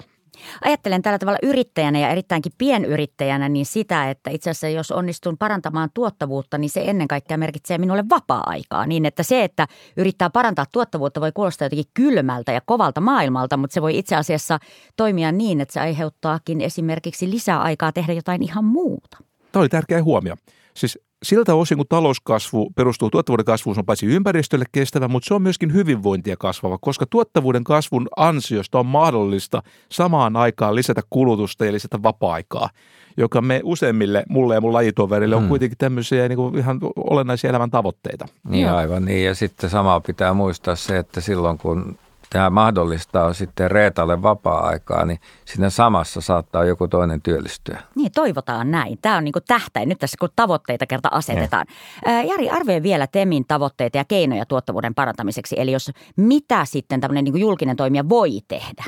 Ajattelen 0.62 1.02
tällä 1.02 1.20
tavalla 1.20 1.40
yrittäjänä 1.44 2.00
ja 2.00 2.10
erittäinkin 2.10 2.52
pienyrittäjänä 2.58 3.50
niin 3.50 3.66
sitä, 3.66 4.10
että 4.10 4.30
itse 4.30 4.50
asiassa 4.50 4.68
jos 4.68 4.92
onnistun 4.92 5.38
parantamaan 5.38 5.90
tuottavuutta, 5.94 6.58
niin 6.58 6.70
se 6.70 6.84
ennen 6.86 7.08
kaikkea 7.08 7.38
merkitsee 7.38 7.78
minulle 7.78 8.04
vapaa-aikaa. 8.10 8.86
Niin 8.86 9.06
että 9.06 9.24
se, 9.24 9.44
että 9.44 9.68
yrittää 9.98 10.30
parantaa 10.30 10.66
tuottavuutta 10.72 11.22
voi 11.22 11.32
kuulostaa 11.32 11.66
jotenkin 11.66 11.92
kylmältä 11.94 12.52
ja 12.52 12.62
kovalta 12.66 13.02
maailmalta, 13.02 13.58
mutta 13.58 13.74
se 13.74 13.82
voi 13.82 13.98
itse 13.98 14.16
asiassa 14.16 14.60
toimia 14.98 15.32
niin, 15.32 15.62
että 15.62 15.74
se 15.74 15.80
aiheuttaakin 15.80 16.62
esimerkiksi 16.62 17.30
lisää 17.30 17.62
aikaa 17.62 17.92
tehdä 17.92 18.14
jotain 18.14 18.44
ihan 18.44 18.66
muuta. 18.66 19.18
Tämä 19.52 19.62
oli 19.62 19.70
tärkeä 19.70 20.04
huomio. 20.04 20.36
Siis 20.78 21.00
siltä 21.24 21.56
osin, 21.56 21.78
kun 21.78 21.86
talouskasvu 21.90 22.70
perustuu 22.76 23.10
tuottavuuden 23.10 23.46
kasvuun, 23.46 23.76
se 23.76 23.80
on 23.80 23.86
paitsi 23.86 24.06
ympäristölle 24.06 24.66
kestävä, 24.72 25.08
mutta 25.08 25.28
se 25.28 25.34
on 25.34 25.42
myöskin 25.42 25.74
hyvinvointia 25.74 26.38
kasvava, 26.38 26.78
koska 26.78 27.06
tuottavuuden 27.10 27.64
kasvun 27.64 28.08
ansiosta 28.18 28.80
on 28.80 28.86
mahdollista 28.86 29.64
samaan 29.92 30.36
aikaan 30.36 30.76
lisätä 30.76 31.02
kulutusta 31.10 31.66
ja 31.66 31.74
lisätä 31.74 32.04
vapaa-aikaa, 32.04 32.70
joka 33.18 33.42
me 33.42 33.62
useimmille, 33.64 34.24
mulle 34.30 34.56
ja 34.56 34.62
mun 34.62 34.74
lajitoverille, 34.74 35.36
on 35.36 35.42
hmm. 35.42 35.50
kuitenkin 35.50 35.78
tämmöisiä 35.78 36.28
niin 36.28 36.38
kuin 36.38 36.58
ihan 36.58 36.80
olennaisia 36.96 37.50
elämän 37.50 37.72
tavoitteita. 37.72 38.26
Niin 38.50 38.70
aivan 38.70 39.06
niin, 39.06 39.26
ja 39.26 39.36
sitten 39.36 39.70
samaa 39.70 40.00
pitää 40.00 40.34
muistaa 40.34 40.76
se, 40.76 40.98
että 40.98 41.22
silloin 41.22 41.58
kun 41.58 41.98
tämä 42.30 42.50
mahdollistaa 42.50 43.34
sitten 43.34 43.72
Reetalle 43.72 44.22
vapaa-aikaa, 44.22 45.06
niin 45.06 45.20
siinä 45.46 45.70
samassa 45.70 46.22
saattaa 46.22 46.66
joku 46.66 46.88
toinen 46.88 47.22
työllistyä. 47.22 47.80
Niin, 47.96 48.12
toivotaan 48.16 48.72
näin. 48.72 48.98
Tämä 49.02 49.18
on 49.18 49.24
niin 49.24 49.34
tähtäin 49.48 49.90
nyt 49.90 50.00
tässä, 50.00 50.18
kun 50.20 50.30
tavoitteita 50.36 50.86
kerta 50.86 51.10
asetetaan. 51.12 51.66
Ne. 52.06 52.24
Jari, 52.24 52.50
arvioi 52.50 52.84
vielä 52.84 53.08
TEMin 53.08 53.46
tavoitteita 53.48 53.98
ja 53.98 54.06
keinoja 54.06 54.46
tuottavuuden 54.46 54.96
parantamiseksi. 54.96 55.56
Eli 55.60 55.72
jos 55.72 55.92
mitä 56.16 56.66
sitten 56.66 57.02
tämmöinen 57.02 57.24
niin 57.24 57.40
julkinen 57.40 57.76
toimija 57.76 58.10
voi 58.10 58.40
tehdä? 58.48 58.84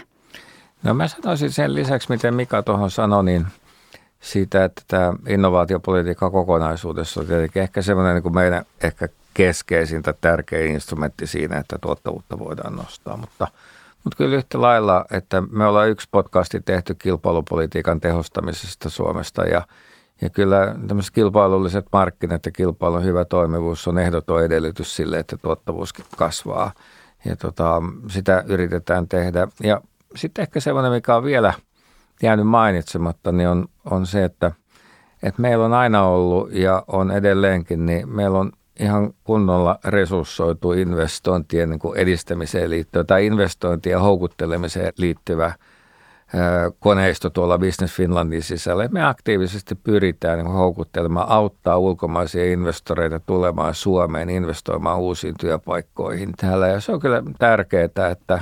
No 0.83 0.93
mä 0.93 1.07
sanoisin 1.07 1.51
sen 1.51 1.75
lisäksi, 1.75 2.09
miten 2.09 2.33
Mika 2.33 2.63
tuohon 2.63 2.91
sanoi, 2.91 3.23
niin 3.23 3.47
siitä, 4.19 4.63
että 4.63 4.81
tämä 4.87 5.13
innovaatiopolitiikka 5.27 6.29
kokonaisuudessa 6.29 7.19
on 7.19 7.27
tietenkin 7.27 7.61
ehkä 7.61 7.81
semmoinen 7.81 8.13
niin 8.13 8.23
kuin 8.23 8.35
meidän 8.35 8.65
ehkä 8.83 9.07
keskeisin 9.39 10.01
tai 10.03 10.13
tärkein 10.21 10.71
instrumentti 10.71 11.27
siinä, 11.27 11.57
että 11.57 11.77
tuottavuutta 11.81 12.39
voidaan 12.39 12.75
nostaa. 12.75 13.17
Mutta, 13.17 13.47
mutta 14.03 14.17
kyllä 14.17 14.35
yhtä 14.35 14.61
lailla, 14.61 15.05
että 15.11 15.43
me 15.51 15.65
ollaan 15.65 15.89
yksi 15.89 16.07
podcasti 16.11 16.61
tehty 16.61 16.95
kilpailupolitiikan 16.95 18.01
tehostamisesta 18.01 18.89
Suomesta 18.89 19.43
ja, 19.43 19.61
ja 20.21 20.29
kyllä 20.29 20.75
tämmöiset 20.87 21.13
kilpailulliset 21.13 21.85
markkinat 21.91 22.45
ja 22.45 22.51
kilpailun 22.51 23.03
hyvä 23.03 23.25
toimivuus 23.25 23.87
on 23.87 23.97
ehdoton 23.97 24.43
edellytys 24.43 24.95
sille, 24.95 25.19
että 25.19 25.37
tuottavuus 25.37 25.93
kasvaa. 26.17 26.71
Ja 27.25 27.35
tota, 27.35 27.81
sitä 28.09 28.43
yritetään 28.47 29.07
tehdä. 29.07 29.47
Ja 29.63 29.81
sitten 30.15 30.41
ehkä 30.43 30.59
semmoinen, 30.59 30.91
mikä 30.91 31.15
on 31.15 31.23
vielä 31.23 31.53
jäänyt 32.23 32.47
mainitsematta, 32.47 33.31
niin 33.31 33.49
on, 33.49 33.67
on 33.85 34.05
se, 34.05 34.23
että, 34.23 34.51
että 35.23 35.41
meillä 35.41 35.65
on 35.65 35.73
aina 35.73 36.03
ollut 36.03 36.51
ja 36.51 36.83
on 36.87 37.11
edelleenkin, 37.11 37.85
niin 37.85 38.09
meillä 38.09 38.39
on 38.39 38.51
ihan 38.79 39.13
kunnolla 39.23 39.79
resurssoitu 39.85 40.71
investointien 40.71 41.69
niin 41.69 41.79
kuin 41.79 41.97
edistämiseen 41.97 42.69
liittyvä 42.69 43.03
tai 43.03 43.25
investointien 43.25 43.99
houkuttelemiseen 43.99 44.93
liittyvä 44.97 45.53
koneisto 46.79 47.29
tuolla 47.29 47.57
Business 47.57 47.95
Finlandin 47.95 48.43
sisällä. 48.43 48.87
Me 48.87 49.05
aktiivisesti 49.05 49.75
pyritään 49.75 50.39
niin 50.39 50.53
houkuttelemaan, 50.53 51.29
auttaa 51.29 51.77
ulkomaisia 51.77 52.51
investoreita 52.51 53.19
tulemaan 53.19 53.75
Suomeen, 53.75 54.29
investoimaan 54.29 54.99
uusiin 54.99 55.35
työpaikkoihin 55.39 56.33
täällä. 56.37 56.67
Ja 56.67 56.79
se 56.79 56.91
on 56.91 56.99
kyllä 56.99 57.23
tärkeää, 57.39 57.85
että, 58.11 58.41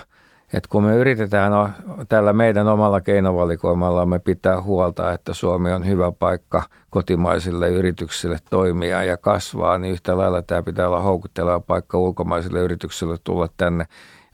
että 0.54 0.70
kun 0.70 0.84
me 0.84 0.96
yritetään 0.96 1.52
no, 1.52 1.70
tällä 2.10 2.34
meidän 2.34 2.68
omalla 2.68 3.02
keinovalikoimalla 3.02 4.06
me 4.06 4.20
pitää 4.20 4.62
huolta, 4.62 5.14
että 5.14 5.34
Suomi 5.34 5.72
on 5.72 5.88
hyvä 5.88 6.12
paikka 6.12 6.64
kotimaisille 6.90 7.70
yrityksille 7.70 8.38
toimia 8.50 9.04
ja 9.04 9.18
kasvaa, 9.18 9.78
niin 9.78 9.94
yhtä 9.94 10.18
lailla 10.18 10.42
tämä 10.42 10.64
pitää 10.64 10.88
olla 10.88 11.02
houkutteleva 11.02 11.60
paikka 11.60 11.98
ulkomaisille 11.98 12.60
yrityksille 12.60 13.18
tulla 13.24 13.50
tänne 13.58 13.86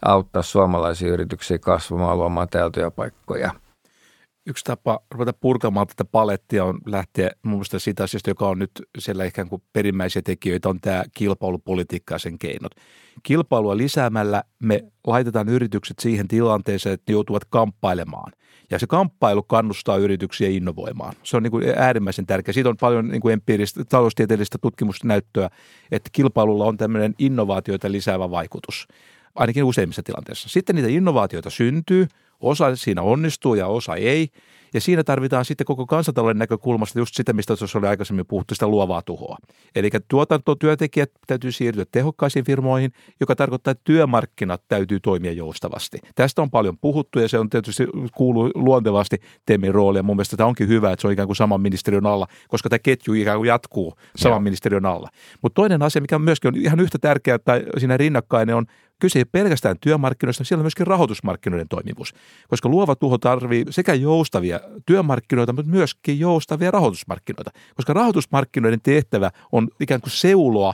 auttaa 0.05 0.41
suomalaisia 0.41 1.13
yrityksiä 1.13 1.57
kasvamaan 1.57 2.17
luomaan 2.17 2.49
täällä 2.49 2.71
työpaikkoja. 2.71 3.51
Yksi 4.45 4.63
tapa 4.65 4.99
ruveta 5.11 5.33
purkamaan 5.33 5.87
tätä 5.87 6.05
palettia 6.05 6.65
on 6.65 6.79
lähteä 6.85 7.31
mun 7.43 7.53
mielestä 7.53 7.79
siitä 7.79 8.03
asiasta, 8.03 8.29
joka 8.29 8.47
on 8.47 8.59
nyt 8.59 8.71
siellä 8.99 9.25
ikään 9.25 9.49
kuin 9.49 9.63
perimmäisiä 9.73 10.21
tekijöitä, 10.21 10.69
on 10.69 10.79
tämä 10.81 11.03
kilpailupolitiikka 11.13 12.15
ja 12.15 12.19
sen 12.19 12.39
keinot. 12.39 12.71
Kilpailua 13.23 13.77
lisäämällä 13.77 14.43
me 14.59 14.83
laitetaan 15.07 15.49
yritykset 15.49 15.99
siihen 15.99 16.27
tilanteeseen, 16.27 16.93
että 16.93 17.11
ne 17.11 17.13
joutuvat 17.13 17.45
kamppailemaan. 17.45 18.33
Ja 18.71 18.79
se 18.79 18.87
kamppailu 18.87 19.43
kannustaa 19.43 19.97
yrityksiä 19.97 20.49
innovoimaan. 20.49 21.13
Se 21.23 21.37
on 21.37 21.43
niin 21.43 21.51
kuin 21.51 21.73
äärimmäisen 21.77 22.25
tärkeä. 22.25 22.53
Siitä 22.53 22.69
on 22.69 22.77
paljon 22.77 23.07
niin 23.07 23.21
kuin 23.21 23.33
empiiristä, 23.33 23.85
taloustieteellistä 23.85 24.57
tutkimusnäyttöä, 24.61 25.49
että 25.91 26.09
kilpailulla 26.11 26.65
on 26.65 26.77
tämmöinen 26.77 27.15
innovaatioita 27.19 27.91
lisäävä 27.91 28.31
vaikutus 28.31 28.87
ainakin 29.35 29.63
useimmissa 29.63 30.03
tilanteissa. 30.03 30.49
Sitten 30.49 30.75
niitä 30.75 30.89
innovaatioita 30.89 31.49
syntyy, 31.49 32.07
osa 32.43 32.75
siinä 32.75 33.01
onnistuu 33.01 33.55
ja 33.55 33.67
osa 33.67 33.95
ei. 33.95 34.29
Ja 34.73 34.81
siinä 34.81 35.03
tarvitaan 35.03 35.45
sitten 35.45 35.65
koko 35.65 35.85
kansantalouden 35.85 36.37
näkökulmasta 36.37 36.99
just 36.99 37.15
sitä, 37.15 37.33
mistä 37.33 37.55
tuossa 37.55 37.79
oli 37.79 37.87
aikaisemmin 37.87 38.25
puhuttu, 38.25 38.55
sitä 38.55 38.67
luovaa 38.67 39.01
tuhoa. 39.01 39.37
Eli 39.75 39.89
tuotantotyöntekijät 40.07 41.11
täytyy 41.27 41.51
siirtyä 41.51 41.85
tehokkaisiin 41.91 42.45
firmoihin, 42.45 42.91
joka 43.19 43.35
tarkoittaa, 43.35 43.71
että 43.71 43.81
työmarkkinat 43.83 44.61
täytyy 44.67 44.99
toimia 44.99 45.31
joustavasti. 45.31 45.97
Tästä 46.15 46.41
on 46.41 46.51
paljon 46.51 46.77
puhuttu 46.77 47.19
ja 47.19 47.27
se 47.27 47.39
on 47.39 47.49
tietysti 47.49 47.87
kuuluu 48.15 48.51
luontevasti 48.55 49.17
Temin 49.45 49.73
rooliin. 49.73 50.05
Mun 50.05 50.15
mielestä 50.15 50.37
tämä 50.37 50.47
onkin 50.47 50.67
hyvä, 50.67 50.91
että 50.91 51.01
se 51.01 51.07
on 51.07 51.13
ikään 51.13 51.27
kuin 51.27 51.35
saman 51.35 51.61
ministeriön 51.61 52.05
alla, 52.05 52.27
koska 52.47 52.69
tämä 52.69 52.79
ketju 52.79 53.13
ikään 53.13 53.37
kuin 53.37 53.47
jatkuu 53.47 53.93
saman 54.15 54.35
Joo. 54.35 54.39
ministeriön 54.39 54.85
alla. 54.85 55.09
Mutta 55.41 55.55
toinen 55.55 55.81
asia, 55.81 56.01
mikä 56.01 56.19
myöskin 56.19 56.47
on 56.47 56.55
ihan 56.55 56.79
yhtä 56.79 56.97
tärkeää 56.99 57.39
tai 57.39 57.63
siinä 57.77 57.97
rinnakkainen 57.97 58.55
on 58.55 58.65
kyse 59.03 59.19
ei 59.19 59.25
pelkästään 59.25 59.75
työmarkkinoista, 59.81 60.43
siellä 60.43 60.61
on 60.61 60.63
myöskin 60.63 60.87
rahoitusmarkkinoiden 60.87 61.67
toimivuus. 61.67 62.13
Koska 62.47 62.69
luova 62.69 62.95
tuho 62.95 63.17
tarvii 63.17 63.65
sekä 63.69 63.93
joustavia 63.93 64.59
työmarkkinoita, 64.85 65.53
mutta 65.53 65.71
myöskin 65.71 66.19
joustavia 66.19 66.71
rahoitusmarkkinoita. 66.71 67.51
Koska 67.75 67.93
rahoitusmarkkinoiden 67.93 68.81
tehtävä 68.81 69.31
on 69.51 69.67
ikään 69.79 70.01
kuin 70.01 70.11
seuloa 70.11 70.73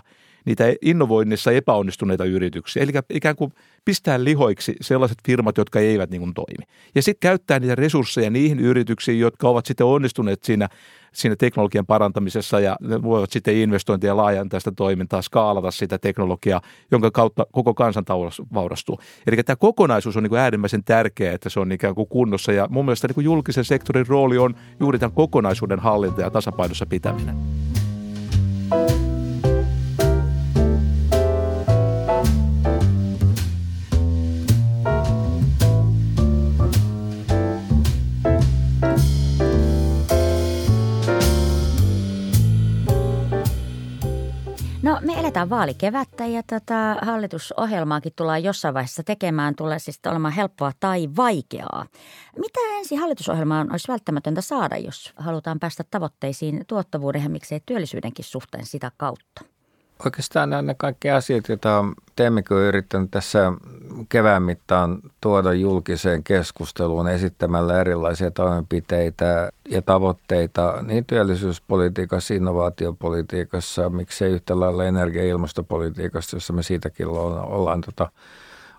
niitä 0.50 0.74
innovoinnissa 0.82 1.52
epäonnistuneita 1.52 2.26
yrityksiä. 2.26 2.84
Eli 2.84 2.92
ikään 3.10 3.36
kuin 3.36 3.54
pistää 3.86 4.24
lihoiksi 4.24 4.76
sellaiset 4.82 5.18
firmat, 5.26 5.58
jotka 5.58 5.80
eivät 5.80 6.10
niin 6.10 6.22
kuin 6.22 6.34
toimi. 6.34 6.64
Ja 6.96 7.02
sitten 7.02 7.30
käyttää 7.30 7.60
niitä 7.60 7.76
resursseja 7.76 8.30
niihin 8.30 8.60
yrityksiin, 8.60 9.20
jotka 9.20 9.50
ovat 9.50 9.66
sitten 9.66 9.86
onnistuneet 9.86 10.44
siinä, 10.44 10.70
siinä 11.12 11.36
teknologian 11.36 11.86
parantamisessa 11.86 12.60
ja 12.60 12.76
voivat 13.04 13.32
sitten 13.32 13.56
investointia 13.56 14.18
laajentaa 14.18 14.60
sitä 14.60 14.72
toimintaa, 14.72 15.22
skaalata 15.22 15.72
sitä 15.72 15.98
teknologiaa, 15.98 16.62
jonka 16.92 17.12
kautta 17.12 17.46
koko 17.52 17.74
kansantalous 17.74 18.42
vaurastuu. 18.54 19.00
Eli 19.28 19.44
tämä 19.44 19.56
kokonaisuus 19.56 20.18
on 20.18 20.24
niin 20.24 20.30
kuin 20.30 20.40
äärimmäisen 20.40 20.84
tärkeää, 20.84 21.34
että 21.34 21.50
se 21.50 21.60
on 21.60 21.72
ikään 21.72 21.96
kuin 21.96 22.08
kunnossa 22.08 22.52
ja 22.52 22.68
mun 22.70 22.86
mielestä 22.86 23.08
niin 23.08 23.16
kuin 23.16 23.26
julkisen 23.26 23.66
sektorin 23.66 24.08
rooli 24.08 24.38
on 24.38 24.56
juuri 24.80 25.00
tämän 25.00 25.16
kokonaisuuden 25.16 25.80
hallinta 25.80 26.22
ja 26.22 26.30
tasapainossa 26.30 26.86
pitäminen. 26.86 27.36
Me 45.02 45.20
eletään 45.20 45.50
vaalikevättä 45.50 46.26
ja 46.26 46.44
tätä 46.48 46.98
hallitusohjelmaakin 47.02 48.14
tullaan 48.16 48.44
jossain 48.44 48.74
vaiheessa 48.74 49.04
tekemään. 49.04 49.56
Tulee 49.56 49.80
siis 49.80 50.00
olemaan 50.08 50.34
helppoa 50.34 50.72
tai 50.80 51.10
vaikeaa. 51.18 51.86
Mitä 52.38 52.60
ensi 52.78 52.96
hallitusohjelmaan 52.96 53.72
olisi 53.72 53.88
välttämätöntä 53.88 54.42
saada, 54.42 54.78
jos 54.78 55.14
halutaan 55.16 55.60
päästä 55.60 55.84
tavoitteisiin 55.92 56.64
tuottavuuden 56.68 57.24
ja 57.24 57.30
miksei 57.30 57.62
työllisyydenkin 57.66 58.26
suhteen 58.26 58.66
sitä 58.66 58.92
kautta? 58.98 59.42
Oikeastaan 60.06 60.50
nämä 60.50 60.74
kaikki 60.74 61.10
asiat, 61.10 61.50
joita 61.50 61.86
Teemmikö 62.16 62.56
on 62.56 62.62
yrittänyt 62.62 63.12
tässä 63.12 63.54
kevään 64.10 64.44
mittaan 64.44 65.00
tuoda 65.22 65.54
julkiseen 65.54 66.24
keskusteluun 66.24 67.08
esittämällä 67.08 67.82
erilaisia 67.82 68.32
toimenpiteitä 68.32 69.52
ja 69.70 69.82
tavoitteita 69.82 70.84
niin 70.88 71.06
työllisyyspolitiikassa, 71.06 72.34
innovaatiopolitiikassa, 72.34 73.90
miksei 73.90 74.32
yhtä 74.32 74.60
lailla 74.60 74.86
energia- 74.86 75.24
ja 75.24 75.30
ilmastopolitiikassa, 75.30 76.36
jossa 76.36 76.54
me 76.54 76.64
siitäkin 76.64 77.08
ollaan, 77.08 77.48
ollaan 77.48 77.82
tota, 77.82 78.12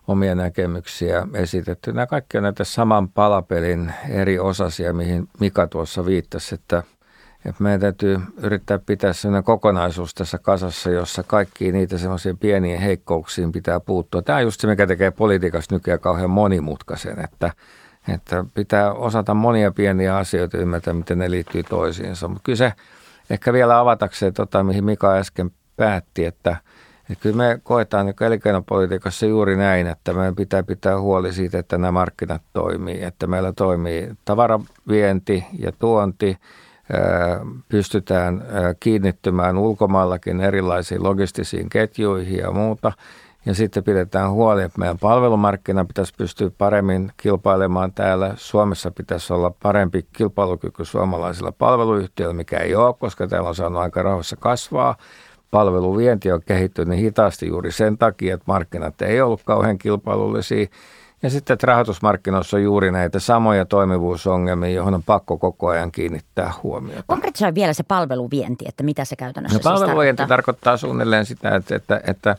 omia 0.08 0.34
näkemyksiä 0.34 1.26
esitetty. 1.34 1.92
Nämä 1.92 2.06
kaikki 2.06 2.36
on 2.36 2.42
näitä 2.42 2.64
saman 2.64 3.08
palapelin 3.08 3.92
eri 4.08 4.38
osasia, 4.38 4.92
mihin 4.92 5.28
Mika 5.40 5.66
tuossa 5.66 6.06
viittasi, 6.06 6.54
että– 6.54 6.82
että 7.44 7.62
meidän 7.62 7.80
täytyy 7.80 8.20
yrittää 8.42 8.78
pitää 8.78 9.12
sellainen 9.12 9.44
kokonaisuus 9.44 10.14
tässä 10.14 10.38
kasassa, 10.38 10.90
jossa 10.90 11.22
kaikki 11.22 11.72
niitä 11.72 11.98
semmoisia 11.98 12.34
pieniä 12.40 12.80
heikkouksiin 12.80 13.52
pitää 13.52 13.80
puuttua. 13.80 14.22
Tämä 14.22 14.38
on 14.38 14.42
just 14.42 14.60
se, 14.60 14.66
mikä 14.66 14.86
tekee 14.86 15.10
politiikasta 15.10 15.74
nykyään 15.74 16.00
kauhean 16.00 16.30
monimutkaisen, 16.30 17.24
että, 17.24 17.52
että 18.08 18.44
pitää 18.54 18.92
osata 18.92 19.34
monia 19.34 19.70
pieniä 19.70 20.16
asioita 20.16 20.58
ymmärtää, 20.58 20.94
miten 20.94 21.18
ne 21.18 21.30
liittyy 21.30 21.62
toisiinsa. 21.62 22.28
Mutta 22.28 22.42
kyllä 22.44 22.56
se 22.56 22.72
ehkä 23.30 23.52
vielä 23.52 23.78
avatakseen, 23.78 24.34
tota, 24.34 24.62
mihin 24.62 24.84
Mika 24.84 25.12
äsken 25.14 25.50
päätti, 25.76 26.24
että, 26.24 26.56
että 27.10 27.22
kyllä 27.22 27.36
me 27.36 27.60
koetaan 27.62 28.06
niin 28.06 28.22
elinkeinopolitiikassa 28.22 29.26
juuri 29.26 29.56
näin, 29.56 29.86
että 29.86 30.12
meidän 30.12 30.36
pitää 30.36 30.62
pitää 30.62 31.00
huoli 31.00 31.32
siitä, 31.32 31.58
että 31.58 31.78
nämä 31.78 31.92
markkinat 31.92 32.42
toimii, 32.52 33.02
että 33.02 33.26
meillä 33.26 33.52
toimii 33.52 34.08
tavaravienti 34.24 35.44
ja 35.58 35.72
tuonti– 35.72 36.36
pystytään 37.68 38.44
kiinnittymään 38.80 39.58
ulkomaillakin 39.58 40.40
erilaisiin 40.40 41.02
logistisiin 41.02 41.68
ketjuihin 41.68 42.38
ja 42.38 42.50
muuta. 42.50 42.92
Ja 43.46 43.54
sitten 43.54 43.84
pidetään 43.84 44.30
huoli, 44.30 44.62
että 44.62 44.78
meidän 44.78 44.98
palvelumarkkina 44.98 45.84
pitäisi 45.84 46.14
pystyä 46.16 46.50
paremmin 46.58 47.12
kilpailemaan 47.16 47.92
täällä. 47.92 48.34
Suomessa 48.36 48.90
pitäisi 48.90 49.32
olla 49.32 49.52
parempi 49.62 50.06
kilpailukyky 50.12 50.84
suomalaisilla 50.84 51.52
palveluyhtiöillä, 51.52 52.34
mikä 52.34 52.58
ei 52.58 52.74
ole, 52.74 52.94
koska 52.94 53.26
täällä 53.26 53.48
on 53.48 53.54
saanut 53.54 53.82
aika 53.82 54.02
rauhassa 54.02 54.36
kasvaa. 54.36 54.96
Palveluvienti 55.50 56.32
on 56.32 56.40
kehittynyt 56.46 56.88
niin 56.88 57.00
hitaasti 57.00 57.46
juuri 57.46 57.72
sen 57.72 57.98
takia, 57.98 58.34
että 58.34 58.44
markkinat 58.46 59.02
ei 59.02 59.20
ollut 59.20 59.42
kauhean 59.44 59.78
kilpailullisia. 59.78 60.66
Ja 61.22 61.30
sitten, 61.30 61.54
että 61.54 61.66
rahoitusmarkkinoissa 61.66 62.56
on 62.56 62.62
juuri 62.62 62.90
näitä 62.90 63.18
samoja 63.18 63.64
toimivuusongelmia, 63.64 64.70
johon 64.70 64.94
on 64.94 65.02
pakko 65.02 65.38
koko 65.38 65.68
ajan 65.68 65.92
kiinnittää 65.92 66.52
huomiota. 66.62 67.02
Konkretisoi 67.06 67.54
vielä 67.54 67.72
se 67.72 67.82
palveluvienti, 67.82 68.64
että 68.68 68.82
mitä 68.82 69.04
se 69.04 69.16
käytännössä 69.16 69.58
no, 69.58 69.62
siis 69.62 69.72
palveluvienti 69.72 70.16
tarkoittaa? 70.16 70.36
tarkoittaa 70.36 70.76
suunnilleen 70.76 71.26
sitä, 71.26 71.56
että, 71.56 71.76
että, 71.76 72.00
että 72.06 72.36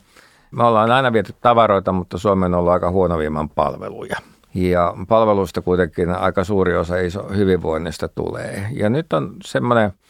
me 0.50 0.64
ollaan 0.64 0.90
aina 0.90 1.12
viety 1.12 1.34
tavaroita, 1.40 1.92
mutta 1.92 2.18
Suomi 2.18 2.46
on 2.46 2.54
ollut 2.54 2.72
aika 2.72 2.90
huono 2.90 3.18
viiman 3.18 3.48
palveluja. 3.48 4.16
Ja 4.54 4.94
palveluista 5.08 5.60
kuitenkin 5.60 6.10
aika 6.10 6.44
suuri 6.44 6.76
osa 6.76 6.96
iso 6.98 7.28
hyvinvoinnista 7.36 8.08
tulee. 8.08 8.66
Ja 8.72 8.90
nyt 8.90 9.12
on 9.12 9.36
semmoinen– 9.44 9.92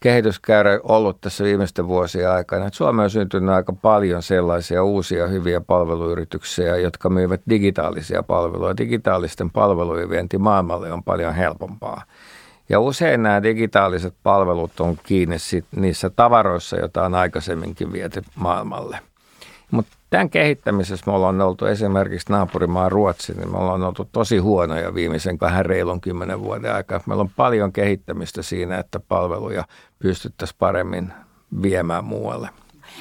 kehityskäyrä 0.00 0.80
ollut 0.82 1.20
tässä 1.20 1.44
viimeisten 1.44 1.88
vuosien 1.88 2.30
aikana. 2.30 2.66
Että 2.66 2.76
Suomeen 2.76 3.04
on 3.04 3.10
syntynyt 3.10 3.54
aika 3.54 3.72
paljon 3.72 4.22
sellaisia 4.22 4.84
uusia 4.84 5.26
hyviä 5.26 5.60
palveluyrityksiä, 5.60 6.76
jotka 6.76 7.10
myyvät 7.10 7.40
digitaalisia 7.48 8.22
palveluja. 8.22 8.76
Digitaalisten 8.76 9.50
palvelujen 9.50 10.10
vienti 10.10 10.38
maailmalle 10.38 10.92
on 10.92 11.02
paljon 11.02 11.34
helpompaa. 11.34 12.02
Ja 12.68 12.80
usein 12.80 13.22
nämä 13.22 13.42
digitaaliset 13.42 14.14
palvelut 14.22 14.80
on 14.80 14.96
kiinni 15.02 15.36
niissä 15.76 16.10
tavaroissa, 16.10 16.76
joita 16.76 17.04
on 17.04 17.14
aikaisemminkin 17.14 17.92
viety 17.92 18.22
maailmalle. 18.34 19.09
Tämän 20.10 20.30
kehittämisessä 20.30 21.10
me 21.10 21.16
ollaan 21.16 21.40
oltu 21.40 21.66
esimerkiksi 21.66 22.32
naapurimaa 22.32 22.88
Ruotsi, 22.88 23.32
niin 23.32 23.50
me 23.50 23.58
ollaan 23.58 23.82
oltu 23.82 24.08
tosi 24.12 24.38
huonoja 24.38 24.94
viimeisen 24.94 25.38
vähän 25.40 25.66
reilun 25.66 26.00
kymmenen 26.00 26.42
vuoden 26.42 26.74
aikaa. 26.74 27.00
Meillä 27.06 27.20
on 27.20 27.30
paljon 27.36 27.72
kehittämistä 27.72 28.42
siinä, 28.42 28.78
että 28.78 29.00
palveluja 29.00 29.64
pystyttäisiin 29.98 30.56
paremmin 30.58 31.12
viemään 31.62 32.04
muualle. 32.04 32.48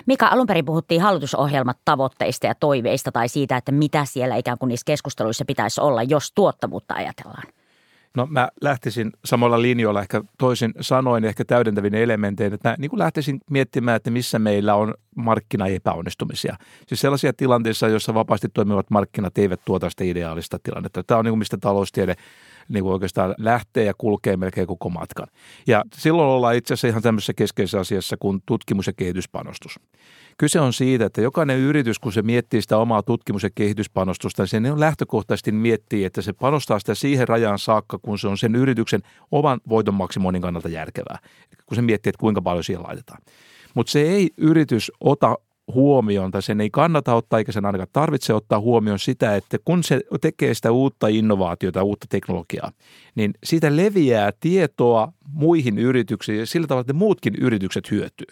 Mika, 0.06 0.28
alun 0.28 0.48
perin 0.48 0.66
puhuttiin 0.66 1.02
hallitusohjelmat 1.02 1.78
tavoitteista 1.86 2.48
ja 2.48 2.56
toiveista 2.56 3.12
tai 3.12 3.28
siitä, 3.30 3.58
että 3.58 3.72
mitä 3.72 4.06
siellä 4.06 4.36
ikään 4.36 4.58
kuin 4.58 4.68
niissä 4.68 4.86
keskusteluissa 4.86 5.46
pitäisi 5.46 5.82
olla, 5.82 6.04
jos 6.04 6.32
tuottavuutta 6.32 6.94
ajatellaan. 6.94 7.44
No 8.18 8.28
mä 8.30 8.50
lähtisin 8.62 9.12
samalla 9.26 9.62
linjoilla 9.62 10.02
ehkä 10.02 10.22
toisin 10.38 10.74
sanoin, 10.82 11.26
ehkä 11.26 11.46
täydentävin 11.46 11.96
elementein, 11.96 12.54
että 12.54 12.70
mä 12.70 12.76
niin 12.80 12.90
kuin 12.90 13.00
lähtisin 13.00 13.40
miettimään, 13.50 13.96
että 13.96 14.12
missä 14.12 14.40
meillä 14.40 14.76
on 14.76 14.94
markkinaepäonnistumisia. 15.16 16.56
Siis 16.88 17.02
sellaisia 17.02 17.34
tilanteissa, 17.34 17.88
joissa 17.88 18.14
vapaasti 18.14 18.48
toimivat 18.54 18.90
markkinat 18.90 19.38
eivät 19.38 19.62
tuota 19.66 19.90
sitä 19.90 20.04
ideaalista 20.04 20.60
tilannetta. 20.64 21.04
Tämä 21.04 21.18
on 21.18 21.26
niin 21.26 21.32
kuin 21.32 21.40
mistä 21.40 21.58
taloustiede 21.58 22.16
niin 22.70 22.84
kuin 22.84 22.94
oikeastaan 22.94 23.36
lähtee 23.38 23.84
ja 23.84 23.94
kulkee 23.98 24.38
melkein 24.38 24.68
koko 24.68 24.90
matkan. 24.90 25.28
Ja 25.68 25.84
silloin 25.94 26.30
ollaan 26.30 26.56
itse 26.56 26.74
asiassa 26.74 26.88
ihan 26.88 27.02
tämmöisessä 27.02 27.34
keskeisessä 27.34 27.80
asiassa 27.80 28.18
kuin 28.20 28.42
tutkimus- 28.46 28.88
ja 28.88 28.94
kehityspanostus. 28.98 29.80
Kyse 30.38 30.60
on 30.60 30.74
siitä, 30.74 31.06
että 31.06 31.22
jokainen 31.22 31.60
yritys, 31.60 32.00
kun 32.00 32.14
se 32.14 32.22
miettii 32.22 32.62
sitä 32.62 32.78
omaa 32.78 33.04
tutkimus- 33.04 33.44
ja 33.44 33.50
kehityspanostusta, 33.56 34.44
niin 34.44 34.66
se 34.66 34.72
on 34.72 34.80
lähtökohtaisesti 34.80 35.52
miettii, 35.52 36.06
että 36.06 36.22
se 36.22 36.34
panostaa 36.34 36.80
sitä 36.80 36.96
siihen 36.96 37.28
rajaan 37.28 37.60
saakka, 37.60 38.00
kun 38.02 38.20
se 38.20 38.28
on 38.28 38.38
sen 38.38 38.56
yrityksen 38.56 39.02
oman 39.32 39.60
voiton 39.70 39.94
maksimoinnin 39.94 40.42
kannalta 40.42 40.70
järkevää. 40.70 41.20
Kun 41.66 41.76
se 41.76 41.82
miettii, 41.82 42.10
että 42.10 42.20
kuinka 42.20 42.42
paljon 42.42 42.64
siihen 42.64 42.84
laitetaan. 42.84 43.22
Mutta 43.74 43.92
se 43.92 44.02
ei 44.02 44.30
yritys 44.38 44.92
ota 45.00 45.38
huomioon, 45.74 46.32
tai 46.32 46.42
sen 46.42 46.62
ei 46.62 46.70
kannata 46.70 47.16
ottaa, 47.16 47.40
eikä 47.40 47.52
sen 47.52 47.66
ainakaan 47.66 47.90
tarvitse 47.94 48.34
ottaa 48.34 48.60
huomioon 48.60 49.00
sitä, 49.00 49.36
että 49.36 49.58
kun 49.66 49.84
se 49.84 50.02
tekee 50.22 50.54
sitä 50.54 50.72
uutta 50.72 51.08
innovaatiota, 51.08 51.84
uutta 51.84 52.08
teknologiaa, 52.10 52.72
niin 53.16 53.34
siitä 53.44 53.76
leviää 53.76 54.32
tietoa 54.40 55.14
muihin 55.34 55.78
yrityksiin 55.78 56.40
ja 56.40 56.46
sillä 56.46 56.68
tavalla, 56.68 56.82
että 56.82 56.94
muutkin 56.94 57.34
yritykset 57.42 57.92
hyötyy. 57.92 58.28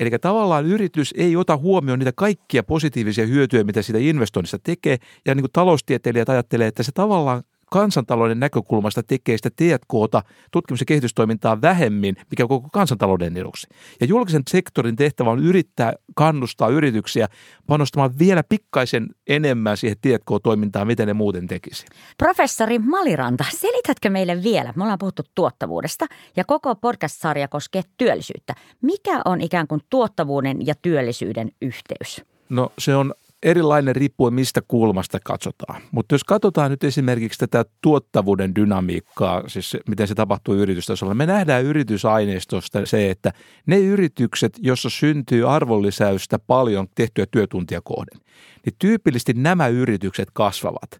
Eli 0.00 0.10
tavallaan 0.10 0.66
yritys 0.66 1.14
ei 1.16 1.36
ota 1.36 1.56
huomioon 1.56 1.98
niitä 1.98 2.12
kaikkia 2.16 2.62
positiivisia 2.62 3.26
hyötyjä, 3.26 3.64
mitä 3.64 3.82
sitä 3.82 3.98
investoinnista 3.98 4.58
tekee, 4.58 4.96
ja 5.26 5.34
niin 5.34 5.42
kuin 5.42 5.52
taloustieteilijät 5.52 6.28
ajattelee, 6.28 6.66
että 6.66 6.82
se 6.82 6.92
tavallaan 6.92 7.42
kansantalouden 7.70 8.40
näkökulmasta 8.40 9.02
tekee 9.02 9.36
sitä 9.36 9.50
T&Kta, 9.50 10.22
tutkimus- 10.50 10.80
ja 10.80 10.86
kehitystoimintaa 10.86 11.60
vähemmin, 11.62 12.16
mikä 12.30 12.44
on 12.44 12.48
koko 12.48 12.68
kansantalouden 12.72 13.36
eduksi. 13.36 13.66
Ja 14.00 14.06
julkisen 14.06 14.42
sektorin 14.50 14.96
tehtävä 14.96 15.30
on 15.30 15.44
yrittää 15.44 15.92
kannustaa 16.14 16.68
yrityksiä 16.68 17.28
panostamaan 17.66 18.18
vielä 18.18 18.42
pikkaisen 18.48 19.06
enemmän 19.26 19.76
siihen 19.76 19.96
T&K-toimintaan, 20.00 20.86
miten 20.86 21.06
ne 21.08 21.14
muuten 21.14 21.46
tekisi. 21.46 21.86
Professori 22.18 22.78
Maliranta, 22.78 23.44
selitätkö 23.50 24.10
meille 24.10 24.42
vielä, 24.42 24.72
me 24.76 24.82
ollaan 24.82 24.98
puhuttu 24.98 25.22
tuottavuudesta 25.34 26.06
ja 26.36 26.44
koko 26.44 26.74
podcast-sarja 26.74 27.48
koskee 27.48 27.82
työllisyyttä. 27.96 28.54
Mikä 28.82 29.20
on 29.24 29.40
ikään 29.40 29.66
kuin 29.66 29.80
tuottavuuden 29.90 30.66
ja 30.66 30.74
työllisyyden 30.82 31.50
yhteys? 31.62 32.22
No 32.48 32.72
se 32.78 32.96
on 32.96 33.14
erilainen 33.44 33.96
riippuen 33.96 34.34
mistä 34.34 34.60
kulmasta 34.68 35.18
katsotaan. 35.24 35.82
Mutta 35.90 36.14
jos 36.14 36.24
katsotaan 36.24 36.70
nyt 36.70 36.84
esimerkiksi 36.84 37.38
tätä 37.38 37.64
tuottavuuden 37.80 38.54
dynamiikkaa, 38.54 39.48
siis 39.48 39.76
miten 39.88 40.08
se 40.08 40.14
tapahtuu 40.14 40.54
yritystasolla, 40.54 41.14
me 41.14 41.26
nähdään 41.26 41.64
yritysaineistosta 41.64 42.86
se, 42.86 43.10
että 43.10 43.32
ne 43.66 43.78
yritykset, 43.78 44.58
joissa 44.62 44.90
syntyy 44.90 45.54
arvonlisäystä 45.54 46.38
paljon 46.38 46.86
tehtyä 46.94 47.26
työtuntia 47.30 47.80
kohden, 47.80 48.20
niin 48.66 48.74
tyypillisesti 48.78 49.32
nämä 49.32 49.68
yritykset 49.68 50.28
kasvavat. 50.32 50.90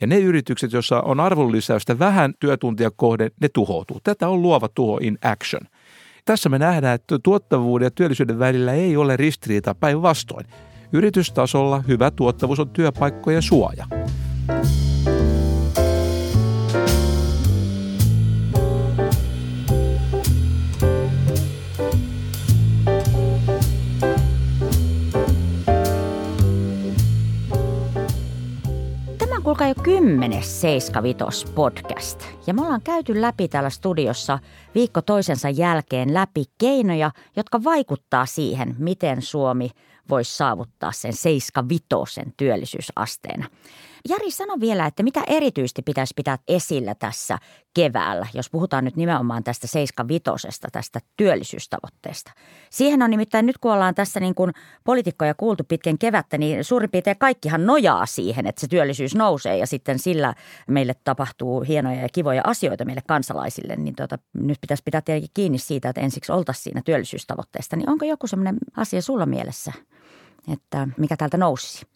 Ja 0.00 0.06
ne 0.06 0.18
yritykset, 0.18 0.72
joissa 0.72 1.00
on 1.00 1.20
arvonlisäystä 1.20 1.98
vähän 1.98 2.34
työtuntia 2.40 2.90
kohden, 2.96 3.30
ne 3.40 3.48
tuhoutuu. 3.48 4.00
Tätä 4.04 4.28
on 4.28 4.42
luova 4.42 4.68
tuho 4.68 4.98
in 5.02 5.18
action. 5.22 5.62
Tässä 6.24 6.48
me 6.48 6.58
nähdään, 6.58 6.94
että 6.94 7.18
tuottavuuden 7.22 7.86
ja 7.86 7.90
työllisyyden 7.90 8.38
välillä 8.38 8.72
ei 8.72 8.96
ole 8.96 9.16
ristiriita 9.16 9.74
päinvastoin. 9.74 10.46
Yritystasolla 10.94 11.78
hyvä 11.88 12.10
tuottavuus 12.10 12.60
on 12.60 12.70
työpaikkojen 12.70 13.42
suoja. 13.42 13.86
kuulkaa 29.44 29.68
jo 29.68 29.74
kymmenes 29.82 30.60
Seiska 30.60 31.02
Vitos 31.02 31.44
podcast. 31.54 32.20
Ja 32.46 32.54
me 32.54 32.62
ollaan 32.62 32.82
käyty 32.82 33.20
läpi 33.20 33.48
täällä 33.48 33.70
studiossa 33.70 34.38
viikko 34.74 35.02
toisensa 35.02 35.50
jälkeen 35.50 36.14
läpi 36.14 36.44
keinoja, 36.58 37.10
jotka 37.36 37.64
vaikuttaa 37.64 38.26
siihen, 38.26 38.74
miten 38.78 39.22
Suomi 39.22 39.70
voisi 40.10 40.36
saavuttaa 40.36 40.92
sen 40.92 41.12
7-5 42.26 42.30
työllisyysasteena. 42.36 43.48
Jari, 44.08 44.30
sano 44.30 44.54
vielä, 44.60 44.86
että 44.86 45.02
mitä 45.02 45.22
erityisesti 45.26 45.82
pitäisi 45.82 46.14
pitää 46.16 46.38
esillä 46.48 46.94
tässä 46.94 47.38
keväällä, 47.74 48.26
jos 48.34 48.50
puhutaan 48.50 48.84
nyt 48.84 48.96
nimenomaan 48.96 49.44
tästä 49.44 49.66
75 49.66 50.60
tästä 50.72 51.00
työllisyystavoitteesta. 51.16 52.32
Siihen 52.70 53.02
on 53.02 53.10
nimittäin 53.10 53.46
nyt, 53.46 53.58
kun 53.58 53.72
ollaan 53.72 53.94
tässä 53.94 54.20
niin 54.20 54.34
kuin 54.34 54.52
poliitikkoja 54.84 55.34
kuultu 55.34 55.64
pitken 55.64 55.98
kevättä, 55.98 56.38
niin 56.38 56.64
suurin 56.64 56.90
piirtein 56.90 57.18
kaikkihan 57.18 57.66
nojaa 57.66 58.06
siihen, 58.06 58.46
että 58.46 58.60
se 58.60 58.68
työllisyys 58.68 59.14
nousee 59.14 59.58
ja 59.58 59.66
sitten 59.66 59.98
sillä 59.98 60.34
meille 60.68 60.94
tapahtuu 61.04 61.60
hienoja 61.60 62.00
ja 62.00 62.08
kivoja 62.12 62.42
asioita 62.44 62.84
meille 62.84 63.02
kansalaisille. 63.06 63.76
Niin 63.76 63.96
tuota, 63.96 64.18
nyt 64.32 64.60
pitäisi 64.60 64.82
pitää 64.82 65.00
tietenkin 65.00 65.30
kiinni 65.34 65.58
siitä, 65.58 65.88
että 65.88 66.00
ensiksi 66.00 66.32
oltaisiin 66.32 66.62
siinä 66.62 66.82
työllisyystavoitteesta. 66.84 67.76
Niin 67.76 67.90
onko 67.90 68.04
joku 68.04 68.26
sellainen 68.26 68.56
asia 68.76 69.02
sulla 69.02 69.26
mielessä, 69.26 69.72
että 70.52 70.88
mikä 70.98 71.16
täältä 71.16 71.36
nousisi? 71.36 71.93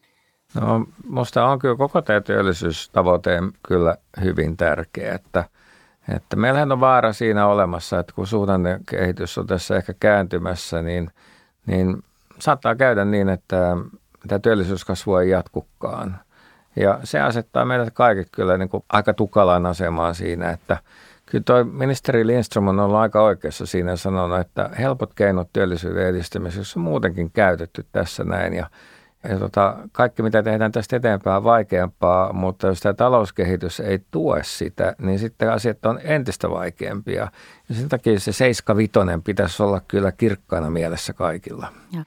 No 0.54 0.86
minusta 1.08 1.46
on 1.46 1.58
kyllä 1.58 1.76
koko 1.76 2.02
tämä 2.02 2.20
työllisyystavoite 2.20 3.42
kyllä 3.68 3.96
hyvin 4.20 4.56
tärkeä, 4.56 5.14
että, 5.14 5.44
että 6.16 6.36
meillähän 6.36 6.72
on 6.72 6.80
vaara 6.80 7.12
siinä 7.12 7.46
olemassa, 7.46 7.98
että 7.98 8.12
kun 8.14 8.26
kehitys 8.90 9.38
on 9.38 9.46
tässä 9.46 9.76
ehkä 9.76 9.94
kääntymässä, 10.00 10.82
niin, 10.82 11.10
niin 11.66 12.02
saattaa 12.38 12.74
käydä 12.74 13.04
niin, 13.04 13.28
että 13.28 13.76
tämä 14.28 14.38
työllisyyskasvu 14.38 15.16
ei 15.16 15.30
jatkukaan. 15.30 16.18
Ja 16.76 17.00
se 17.04 17.20
asettaa 17.20 17.64
meidät 17.64 17.94
kaikki 17.94 18.24
kyllä 18.32 18.58
niin 18.58 18.68
kuin 18.68 18.84
aika 18.88 19.14
tukalaan 19.14 19.66
asemaan 19.66 20.14
siinä, 20.14 20.50
että 20.50 20.76
kyllä 21.26 21.44
tuo 21.44 21.64
ministeri 21.64 22.26
Lindström 22.26 22.68
on 22.68 22.80
ollut 22.80 22.96
aika 22.96 23.22
oikeassa 23.22 23.66
siinä 23.66 23.96
sanonut, 23.96 24.40
että 24.40 24.70
helpot 24.78 25.14
keinot 25.14 25.48
työllisyyden 25.52 26.06
edistämisessä 26.06 26.80
on 26.80 26.84
muutenkin 26.84 27.30
käytetty 27.30 27.86
tässä 27.92 28.24
näin 28.24 28.54
ja 28.54 28.66
ja 29.24 29.38
tota, 29.38 29.76
kaikki, 29.92 30.22
mitä 30.22 30.42
tehdään 30.42 30.72
tästä 30.72 30.96
eteenpäin, 30.96 31.36
on 31.36 31.44
vaikeampaa, 31.44 32.32
mutta 32.32 32.66
jos 32.66 32.80
tämä 32.80 32.94
talouskehitys 32.94 33.80
ei 33.80 33.98
tue 34.10 34.44
sitä, 34.44 34.94
niin 34.98 35.18
sitten 35.18 35.52
asiat 35.52 35.86
on 35.86 36.00
entistä 36.02 36.50
vaikeampia. 36.50 37.28
Ja 37.68 37.74
sen 37.74 37.88
takia 37.88 38.20
se 38.20 38.32
75 38.32 39.22
pitäisi 39.24 39.62
olla 39.62 39.80
kyllä 39.80 40.12
kirkkaana 40.12 40.70
mielessä 40.70 41.12
kaikilla. 41.12 41.72
Ja. 41.92 42.04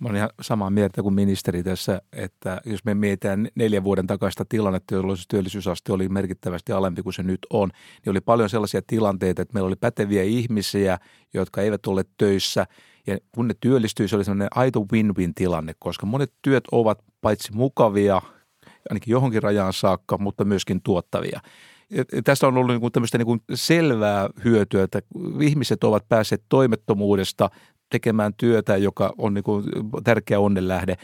Mä 0.00 0.08
olen 0.08 0.16
ihan 0.16 0.30
samaa 0.40 0.70
mieltä 0.70 1.02
kuin 1.02 1.14
ministeri 1.14 1.62
tässä, 1.62 2.02
että 2.12 2.60
jos 2.64 2.84
me 2.84 2.94
mietitään 2.94 3.48
neljän 3.54 3.84
vuoden 3.84 4.06
takaista 4.06 4.44
tilannetta, 4.48 4.94
jolloin 4.94 5.18
se 5.18 5.24
työllisyysaste 5.28 5.92
oli 5.92 6.08
merkittävästi 6.08 6.72
alempi 6.72 7.02
kuin 7.02 7.12
se 7.12 7.22
nyt 7.22 7.46
on, 7.50 7.70
niin 8.04 8.10
oli 8.10 8.20
paljon 8.20 8.50
sellaisia 8.50 8.82
tilanteita, 8.86 9.42
että 9.42 9.54
meillä 9.54 9.66
oli 9.66 9.76
päteviä 9.76 10.22
ihmisiä, 10.22 10.98
jotka 11.34 11.62
eivät 11.62 11.86
ole 11.86 12.04
töissä– 12.18 12.66
ja 13.08 13.18
kun 13.32 13.48
ne 13.48 13.54
työllistyy, 13.60 14.08
se 14.08 14.16
oli 14.16 14.24
sellainen 14.24 14.48
aito 14.54 14.86
win-win 14.92 15.34
tilanne, 15.34 15.74
koska 15.78 16.06
monet 16.06 16.32
työt 16.42 16.64
ovat 16.72 17.04
paitsi 17.20 17.52
mukavia, 17.52 18.22
ainakin 18.90 19.12
johonkin 19.12 19.42
rajaan 19.42 19.72
saakka, 19.72 20.18
mutta 20.18 20.44
myöskin 20.44 20.82
tuottavia. 20.82 21.40
Ja 21.90 22.04
tästä 22.24 22.46
on 22.46 22.56
ollut 22.56 22.80
niin 22.80 22.92
tämmöistä 22.92 23.18
niin 23.18 23.42
selvää 23.54 24.28
hyötyä, 24.44 24.82
että 24.82 25.02
ihmiset 25.40 25.84
ovat 25.84 26.08
päässeet 26.08 26.42
toimettomuudesta 26.48 27.50
tekemään 27.90 28.34
työtä, 28.36 28.76
joka 28.76 29.14
on 29.18 29.34
niin 29.34 29.44
tärkeä 30.04 30.40
onnenlähde 30.40 30.96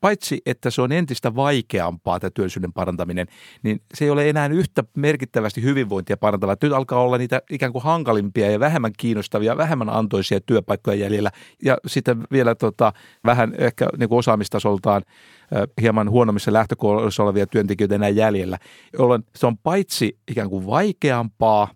paitsi 0.00 0.42
että 0.46 0.70
se 0.70 0.82
on 0.82 0.92
entistä 0.92 1.34
vaikeampaa 1.34 2.20
tämä 2.20 2.30
työllisyyden 2.34 2.72
parantaminen, 2.72 3.26
niin 3.62 3.80
se 3.94 4.04
ei 4.04 4.10
ole 4.10 4.28
enää 4.28 4.46
yhtä 4.46 4.84
merkittävästi 4.96 5.62
hyvinvointia 5.62 6.16
parantavaa. 6.16 6.56
Nyt 6.62 6.72
alkaa 6.72 7.02
olla 7.02 7.18
niitä 7.18 7.42
ikään 7.50 7.72
kuin 7.72 7.84
hankalimpia 7.84 8.50
ja 8.50 8.60
vähemmän 8.60 8.92
kiinnostavia, 8.98 9.56
vähemmän 9.56 9.90
antoisia 9.90 10.40
työpaikkoja 10.40 10.96
jäljellä 10.96 11.30
ja 11.64 11.78
sitten 11.86 12.22
vielä 12.32 12.54
tota, 12.54 12.92
vähän 13.24 13.54
ehkä 13.58 13.88
niin 13.98 14.08
kuin 14.08 14.18
osaamistasoltaan 14.18 15.02
hieman 15.80 16.10
huonommissa 16.10 16.52
lähtökohdissa 16.52 17.22
olevia 17.22 17.46
työntekijöitä 17.46 17.94
enää 17.94 18.08
jäljellä, 18.08 18.58
jolloin 18.98 19.24
se 19.36 19.46
on 19.46 19.58
paitsi 19.58 20.18
ikään 20.30 20.50
kuin 20.50 20.66
vaikeampaa, 20.66 21.68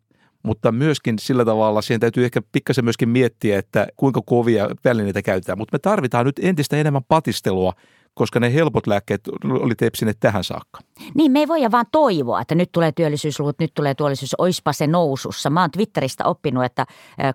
mutta 0.43 0.73
myöskin 0.73 1.19
sillä 1.19 1.45
tavalla 1.45 1.83
siihen 1.83 2.01
täytyy 2.01 2.25
ehkä 2.25 2.43
pikkasen 2.53 2.85
myöskin 2.85 3.09
miettiä, 3.09 3.59
että 3.59 3.87
kuinka 3.97 4.23
kovia 4.27 4.69
välineitä 4.85 5.23
käytetään. 5.23 5.59
Mutta 5.59 5.75
me 5.75 5.79
tarvitaan 5.79 6.27
nyt 6.27 6.41
entistä 6.43 6.77
enemmän 6.77 7.05
patistelua 7.09 7.73
koska 8.15 8.41
ne 8.41 8.55
helpot 8.55 8.87
lääkkeet 8.87 9.21
oli 9.45 9.75
tepsineet 9.75 10.17
tähän 10.21 10.45
saakka. 10.45 10.81
Niin, 11.15 11.33
me 11.33 11.39
ei 11.39 11.49
voida 11.49 11.71
vaan 11.71 11.87
toivoa, 11.93 12.41
että 12.41 12.55
nyt 12.55 12.73
tulee 12.73 12.93
työllisyysluvut, 12.93 13.59
nyt 13.59 13.75
tulee 13.75 13.95
työllisyys, 13.95 14.35
oispa 14.39 14.73
se 14.73 14.87
nousussa. 14.87 15.51
Mä 15.51 15.61
oon 15.61 15.71
Twitteristä 15.71 16.25
oppinut, 16.25 16.65
että 16.65 16.87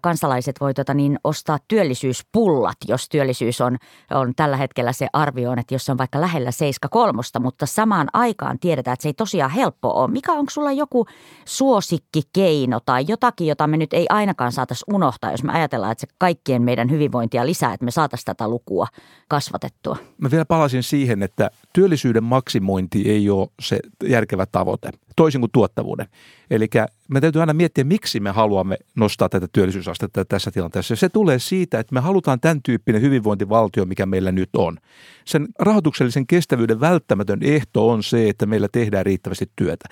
kansalaiset 0.01 0.55
voi 0.61 0.73
tota 0.73 0.93
niin, 0.93 1.19
ostaa 1.23 1.57
työllisyyspullat, 1.67 2.77
jos 2.87 3.09
työllisyys 3.09 3.61
on, 3.61 3.77
on 4.11 4.33
tällä 4.35 4.57
hetkellä 4.57 4.93
se 4.93 5.07
arvio 5.13 5.51
on, 5.51 5.59
että 5.59 5.75
jos 5.75 5.85
se 5.85 5.91
on 5.91 5.97
vaikka 5.97 6.21
lähellä 6.21 6.49
7,3, 6.95 7.39
mutta 7.39 7.65
samaan 7.65 8.07
aikaan 8.13 8.59
tiedetään, 8.59 8.93
että 8.93 9.03
se 9.03 9.09
ei 9.09 9.13
tosiaan 9.13 9.51
helppo 9.51 10.01
ole. 10.01 10.11
Mikä 10.11 10.33
onko 10.33 10.49
sulla 10.49 10.71
joku 10.71 11.05
suosikkikeino 11.45 12.79
tai 12.85 13.05
jotakin, 13.07 13.47
jota 13.47 13.67
me 13.67 13.77
nyt 13.77 13.93
ei 13.93 14.05
ainakaan 14.09 14.51
saataisi 14.51 14.85
unohtaa, 14.93 15.31
jos 15.31 15.43
me 15.43 15.53
ajatellaan, 15.53 15.91
että 15.91 16.01
se 16.01 16.07
kaikkien 16.17 16.61
meidän 16.61 16.89
hyvinvointia 16.89 17.45
lisää, 17.45 17.73
että 17.73 17.85
me 17.85 17.91
saataisiin 17.91 18.25
tätä 18.25 18.47
lukua 18.47 18.87
kasvatettua? 19.27 19.97
Mä 20.17 20.31
vielä 20.31 20.45
palasin 20.67 20.83
siihen, 20.83 21.23
että 21.23 21.51
työllisyyden 21.73 22.23
maksimointi 22.23 23.09
ei 23.09 23.29
ole 23.29 23.47
se 23.61 23.79
järkevä 24.03 24.45
tavoite, 24.45 24.89
toisin 25.15 25.41
kuin 25.41 25.51
tuottavuuden. 25.51 26.07
Eli 26.49 26.67
me 27.07 27.21
täytyy 27.21 27.41
aina 27.41 27.53
miettiä, 27.53 27.83
miksi 27.83 28.19
me 28.19 28.29
haluamme 28.29 28.77
nostaa 28.95 29.29
tätä 29.29 29.47
työllisyysastetta 29.53 30.25
tässä 30.25 30.51
tilanteessa. 30.51 30.95
Se 30.95 31.09
tulee 31.09 31.39
siitä, 31.39 31.79
että 31.79 31.93
me 31.93 31.99
halutaan 31.99 32.39
tämän 32.39 32.61
tyyppinen 32.63 33.01
hyvinvointivaltio, 33.01 33.85
mikä 33.85 34.05
meillä 34.05 34.31
nyt 34.31 34.49
on. 34.57 34.77
Sen 35.25 35.47
rahoituksellisen 35.59 36.27
kestävyyden 36.27 36.79
välttämätön 36.79 37.39
ehto 37.43 37.89
on 37.89 38.03
se, 38.03 38.29
että 38.29 38.45
meillä 38.45 38.67
tehdään 38.71 39.05
riittävästi 39.05 39.49
työtä. 39.55 39.85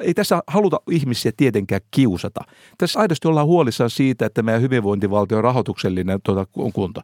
Ei 0.00 0.14
tässä 0.14 0.42
haluta 0.46 0.80
ihmisiä 0.90 1.32
tietenkään 1.36 1.80
kiusata. 1.90 2.40
Tässä 2.78 3.00
aidosti 3.00 3.28
ollaan 3.28 3.46
huolissaan 3.46 3.90
siitä, 3.90 4.26
että 4.26 4.42
meidän 4.42 4.62
hyvinvointivaltion 4.62 5.44
rahoituksellinen 5.44 6.20
tuota, 6.22 6.46
kunto. 6.72 7.00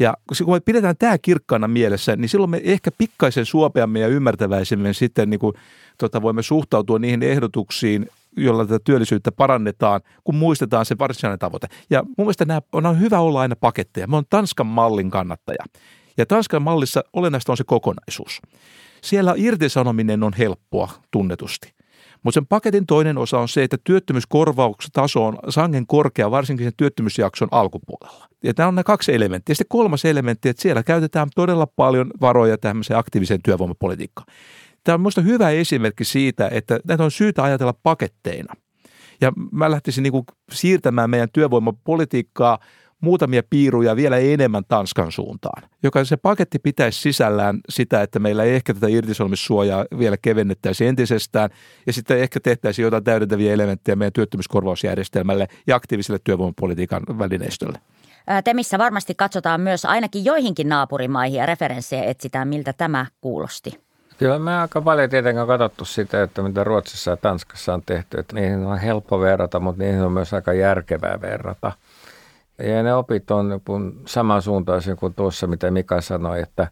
Ja 0.00 0.14
kun 0.44 0.54
me 0.54 0.60
pidetään 0.60 0.96
tämä 0.98 1.18
kirkkaana 1.18 1.68
mielessä, 1.68 2.16
niin 2.16 2.28
silloin 2.28 2.50
me 2.50 2.60
ehkä 2.64 2.90
pikkaisen 2.98 3.46
suopeammin 3.46 4.02
ja 4.02 4.08
ymmärtäväisemmin 4.08 4.94
sitten 4.94 5.30
niin 5.30 5.40
kuin, 5.40 5.54
tota, 5.98 6.22
voimme 6.22 6.42
suhtautua 6.42 6.98
niihin 6.98 7.22
ehdotuksiin, 7.22 8.06
jolla 8.36 8.64
tätä 8.64 8.78
työllisyyttä 8.84 9.32
parannetaan, 9.32 10.00
kun 10.24 10.34
muistetaan 10.34 10.86
se 10.86 10.98
varsinainen 10.98 11.38
tavoite. 11.38 11.66
Ja 11.90 12.02
mun 12.02 12.14
mielestä 12.18 12.44
nämä 12.44 12.60
on 12.72 13.00
hyvä 13.00 13.20
olla 13.20 13.40
aina 13.40 13.56
paketteja. 13.56 14.06
Mä 14.06 14.16
oon 14.16 14.24
Tanskan 14.30 14.66
mallin 14.66 15.10
kannattaja. 15.10 15.64
Ja 16.16 16.26
Tanskan 16.26 16.62
mallissa 16.62 17.04
olennaista 17.12 17.52
on 17.52 17.56
se 17.56 17.64
kokonaisuus. 17.64 18.40
Siellä 19.02 19.34
irtisanominen 19.36 20.22
on 20.22 20.32
helppoa 20.38 20.90
tunnetusti. 21.10 21.72
Mutta 22.22 22.34
sen 22.34 22.46
paketin 22.46 22.86
toinen 22.86 23.18
osa 23.18 23.38
on 23.38 23.48
se, 23.48 23.62
että 23.62 23.76
työttömyyskorvauksen 23.84 24.92
taso 24.92 25.26
on 25.26 25.38
sangen 25.48 25.86
korkea, 25.86 26.30
varsinkin 26.30 26.66
sen 26.66 26.72
työttömyysjakson 26.76 27.48
alkupuolella. 27.50 28.28
Ja 28.44 28.54
tämä 28.54 28.68
on 28.68 28.74
nämä 28.74 28.84
kaksi 28.84 29.14
elementtiä. 29.14 29.54
Sitten 29.54 29.68
kolmas 29.68 30.04
elementti, 30.04 30.48
että 30.48 30.62
siellä 30.62 30.82
käytetään 30.82 31.28
todella 31.34 31.66
paljon 31.66 32.10
varoja 32.20 32.58
tämmöiseen 32.58 32.98
aktiiviseen 32.98 33.42
työvoimapolitiikkaan. 33.42 34.26
Tämä 34.84 34.94
on 34.94 35.00
minusta 35.00 35.20
hyvä 35.20 35.50
esimerkki 35.50 36.04
siitä, 36.04 36.48
että 36.52 36.80
näitä 36.84 37.04
on 37.04 37.10
syytä 37.10 37.42
ajatella 37.42 37.74
paketteina. 37.82 38.54
Ja 39.20 39.32
mä 39.52 39.70
lähtisin 39.70 40.02
niin 40.02 40.24
siirtämään 40.52 41.10
meidän 41.10 41.28
työvoimapolitiikkaa 41.32 42.58
muutamia 43.00 43.42
piiruja 43.50 43.96
vielä 43.96 44.16
enemmän 44.16 44.64
Tanskan 44.68 45.12
suuntaan, 45.12 45.62
joka 45.82 46.04
se 46.04 46.16
paketti 46.16 46.58
pitäisi 46.58 47.00
sisällään 47.00 47.60
sitä, 47.68 48.02
että 48.02 48.18
meillä 48.18 48.44
ei 48.44 48.54
ehkä 48.54 48.74
tätä 48.74 48.88
irtisanomissuojaa 48.88 49.84
vielä 49.98 50.16
kevennettäisi 50.22 50.86
entisestään 50.86 51.50
ja 51.86 51.92
sitten 51.92 52.18
ehkä 52.18 52.40
tehtäisiin 52.40 52.84
jotain 52.84 53.04
täydentäviä 53.04 53.52
elementtejä 53.52 53.96
meidän 53.96 54.12
työttömyyskorvausjärjestelmälle 54.12 55.48
ja 55.66 55.76
aktiiviselle 55.76 56.20
työvoimapolitiikan 56.24 57.02
välineistölle. 57.18 57.78
Temissä 58.44 58.78
varmasti 58.78 59.14
katsotaan 59.14 59.60
myös 59.60 59.84
ainakin 59.84 60.24
joihinkin 60.24 60.68
naapurimaihin 60.68 61.38
ja 61.38 61.46
referenssejä 61.46 62.04
etsitään, 62.04 62.48
miltä 62.48 62.72
tämä 62.72 63.06
kuulosti. 63.20 63.80
Kyllä 64.18 64.38
me 64.38 64.56
aika 64.56 64.80
paljon 64.80 65.10
tietenkin 65.10 65.46
katsottu 65.46 65.84
sitä, 65.84 66.22
että 66.22 66.42
mitä 66.42 66.64
Ruotsissa 66.64 67.10
ja 67.10 67.16
Tanskassa 67.16 67.74
on 67.74 67.82
tehty. 67.86 68.18
Että 68.18 68.34
niihin 68.34 68.66
on 68.66 68.78
helppo 68.78 69.20
verrata, 69.20 69.60
mutta 69.60 69.82
niihin 69.82 70.02
on 70.02 70.12
myös 70.12 70.34
aika 70.34 70.52
järkevää 70.52 71.20
verrata. 71.20 71.72
Ja 72.62 72.82
ne 72.82 72.94
opit 72.94 73.30
on 73.30 73.60
samansuuntaisia 74.06 74.96
kuin 74.96 75.14
tuossa, 75.14 75.46
mitä 75.46 75.70
Mika 75.70 76.00
sanoi, 76.00 76.40
että 76.40 76.68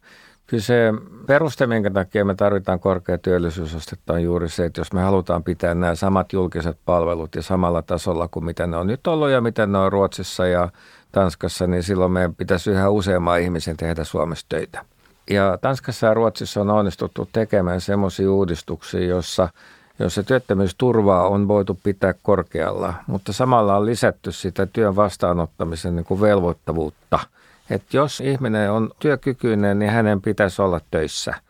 kyllä 0.46 0.62
se 0.62 0.92
peruste, 1.26 1.66
minkä 1.66 1.90
takia 1.90 2.24
me 2.24 2.34
tarvitaan 2.34 2.80
korkea 2.80 3.18
työllisyysastetta 3.18 4.12
on 4.12 4.22
juuri 4.22 4.48
se, 4.48 4.64
että 4.64 4.80
jos 4.80 4.92
me 4.92 5.00
halutaan 5.00 5.44
pitää 5.44 5.74
nämä 5.74 5.94
samat 5.94 6.32
julkiset 6.32 6.78
palvelut 6.84 7.34
ja 7.34 7.42
samalla 7.42 7.82
tasolla 7.82 8.28
kuin 8.28 8.44
mitä 8.44 8.66
ne 8.66 8.76
on 8.76 8.86
nyt 8.86 9.06
ollut 9.06 9.30
ja 9.30 9.40
mitä 9.40 9.66
ne 9.66 9.78
on 9.78 9.92
Ruotsissa 9.92 10.46
ja 10.46 10.68
Tanskassa, 11.12 11.66
niin 11.66 11.82
silloin 11.82 12.12
meidän 12.12 12.34
pitäisi 12.34 12.70
yhä 12.70 12.90
useamman 12.90 13.40
ihmisen 13.40 13.76
tehdä 13.76 14.04
Suomessa 14.04 14.46
töitä. 14.48 14.84
Ja 15.30 15.58
Tanskassa 15.60 16.06
ja 16.06 16.14
Ruotsissa 16.14 16.60
on 16.60 16.70
onnistuttu 16.70 17.28
tekemään 17.32 17.80
semmoisia 17.80 18.32
uudistuksia, 18.32 19.06
jossa 19.06 19.48
jossa 19.98 20.22
työttömyysturvaa 20.22 21.28
on 21.28 21.48
voitu 21.48 21.78
pitää 21.84 22.14
korkealla, 22.22 22.94
mutta 23.06 23.32
samalla 23.32 23.76
on 23.76 23.86
lisätty 23.86 24.32
sitä 24.32 24.66
työn 24.66 24.96
vastaanottamisen 24.96 25.96
niin 25.96 26.04
kuin 26.04 26.20
velvoittavuutta. 26.20 27.18
Että 27.70 27.96
jos 27.96 28.20
ihminen 28.20 28.72
on 28.72 28.90
työkykyinen, 28.98 29.78
niin 29.78 29.90
hänen 29.90 30.22
pitäisi 30.22 30.62
olla 30.62 30.80
töissä– 30.90 31.34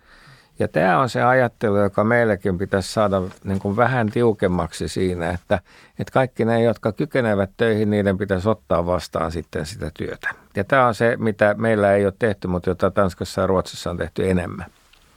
ja 0.59 0.69
tämä 0.69 0.99
on 0.99 1.09
se 1.09 1.23
ajattelu, 1.23 1.77
joka 1.77 2.05
meillekin 2.05 2.59
pitäisi 2.59 2.93
saada 2.93 3.23
niin 3.45 3.59
kuin 3.59 3.77
vähän 3.77 4.11
tiukemmaksi 4.11 4.89
siinä, 4.89 5.31
että, 5.31 5.61
että 5.99 6.13
kaikki 6.13 6.45
ne, 6.45 6.63
jotka 6.63 6.93
kykenevät 6.93 7.51
töihin, 7.57 7.91
niiden 7.91 8.19
pitäisi 8.19 8.49
ottaa 8.49 8.87
vastaan 8.87 9.33
sitten 9.33 9.67
sitä 9.67 9.91
työtä. 9.95 10.35
Ja 10.57 10.65
tämä 10.65 10.87
on 10.87 10.95
se, 10.95 11.17
mitä 11.17 11.55
meillä 11.59 11.93
ei 11.93 12.05
ole 12.05 12.15
tehty, 12.19 12.49
mutta 12.49 12.71
jota 12.71 12.91
Tanskassa 12.91 13.41
ja 13.41 13.47
Ruotsissa 13.47 13.91
on 13.91 13.97
tehty 13.97 14.31
enemmän. 14.31 14.67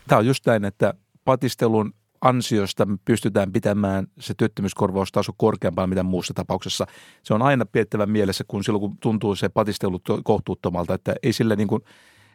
Tämä 0.07 0.19
on 0.19 0.25
just 0.25 0.45
näin, 0.45 0.65
että 0.65 0.93
patistelun 1.25 1.93
ansiosta 2.21 2.85
me 2.85 2.97
pystytään 3.05 3.51
pitämään 3.51 4.07
se 4.19 4.33
työttömyyskorvaustaso 4.33 5.31
korkeampaa 5.37 5.87
mitä 5.87 6.03
muussa 6.03 6.33
tapauksessa. 6.33 6.87
Se 7.23 7.33
on 7.33 7.41
aina 7.41 7.65
piettävä 7.65 8.05
mielessä, 8.05 8.43
kun 8.47 8.63
silloin 8.63 8.81
kun 8.81 8.97
tuntuu 8.97 9.35
se 9.35 9.49
patistelu 9.49 10.01
kohtuuttomalta, 10.23 10.93
että 10.93 11.15
ei 11.23 11.33
sillä 11.33 11.55
niin 11.55 11.67
kuin 11.67 11.81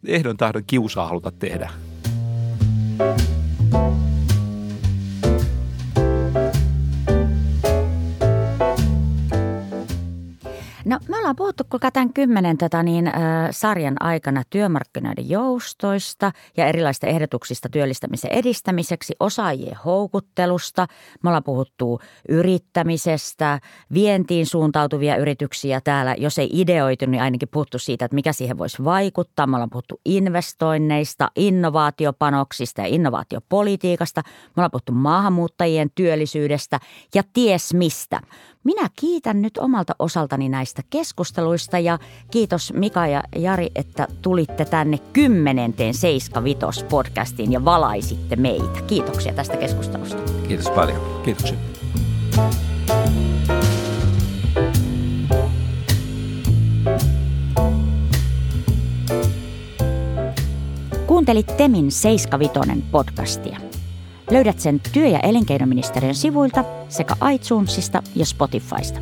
ehdon 0.06 0.36
tahdon 0.36 0.62
kiusaa 0.66 1.08
haluta 1.08 1.30
tehdä. 1.30 1.70
No 10.86 10.98
me 11.08 11.18
ollaan 11.18 11.36
puhuttu 11.36 11.64
kuinka 11.70 11.90
tämän 11.90 12.12
kymmenen 12.12 12.58
tota, 12.58 12.82
niin, 12.82 13.06
äh, 13.06 13.14
sarjan 13.50 13.96
aikana 14.00 14.42
työmarkkinoiden 14.50 15.28
joustoista 15.28 16.32
ja 16.56 16.66
erilaisista 16.66 17.06
ehdotuksista 17.06 17.68
työllistämisen 17.68 18.32
edistämiseksi, 18.32 19.14
osaajien 19.20 19.76
houkuttelusta. 19.84 20.86
Me 21.22 21.28
ollaan 21.30 21.44
puhuttu 21.44 22.00
yrittämisestä, 22.28 23.60
vientiin 23.94 24.46
suuntautuvia 24.46 25.16
yrityksiä 25.16 25.80
täällä. 25.80 26.14
Jos 26.18 26.38
ei 26.38 26.50
ideoitu, 26.52 27.06
niin 27.06 27.22
ainakin 27.22 27.48
puhuttu 27.48 27.78
siitä, 27.78 28.04
että 28.04 28.14
mikä 28.14 28.32
siihen 28.32 28.58
voisi 28.58 28.84
vaikuttaa. 28.84 29.46
Me 29.46 29.56
ollaan 29.56 29.70
puhuttu 29.70 30.00
investoinneista, 30.04 31.30
innovaatiopanoksista 31.36 32.80
ja 32.80 32.86
innovaatiopolitiikasta. 32.86 34.22
Me 34.24 34.52
ollaan 34.56 34.70
puhuttu 34.70 34.92
maahanmuuttajien 34.92 35.90
työllisyydestä 35.94 36.80
ja 37.14 37.22
ties 37.32 37.74
mistä. 37.74 38.20
Minä 38.66 38.88
kiitän 38.96 39.42
nyt 39.42 39.58
omalta 39.58 39.94
osaltani 39.98 40.48
näistä 40.48 40.82
keskusteluista 40.90 41.78
ja 41.78 41.98
kiitos 42.30 42.72
Mika 42.72 43.06
ja 43.06 43.22
Jari, 43.36 43.70
että 43.74 44.08
tulitte 44.22 44.64
tänne 44.64 44.98
kymmenenteen 45.12 45.94
Seiska 45.94 46.44
Vitos 46.44 46.82
podcastiin 46.82 47.52
ja 47.52 47.64
valaisitte 47.64 48.36
meitä. 48.36 48.82
Kiitoksia 48.86 49.32
tästä 49.32 49.56
keskustelusta. 49.56 50.32
Kiitos 50.48 50.70
paljon. 50.70 51.22
Kiitoksia. 51.24 51.58
Kuuntelit 61.06 61.56
Temin 61.56 61.92
Seiska 61.92 62.38
Vitonen 62.38 62.82
podcastia. 62.82 63.75
Löydät 64.30 64.60
sen 64.60 64.80
työ- 64.92 65.08
ja 65.08 65.20
elinkeinoministeriön 65.20 66.14
sivuilta 66.14 66.64
sekä 66.88 67.14
iTunesista 67.34 68.02
ja 68.14 68.26
Spotifysta. 68.26 69.00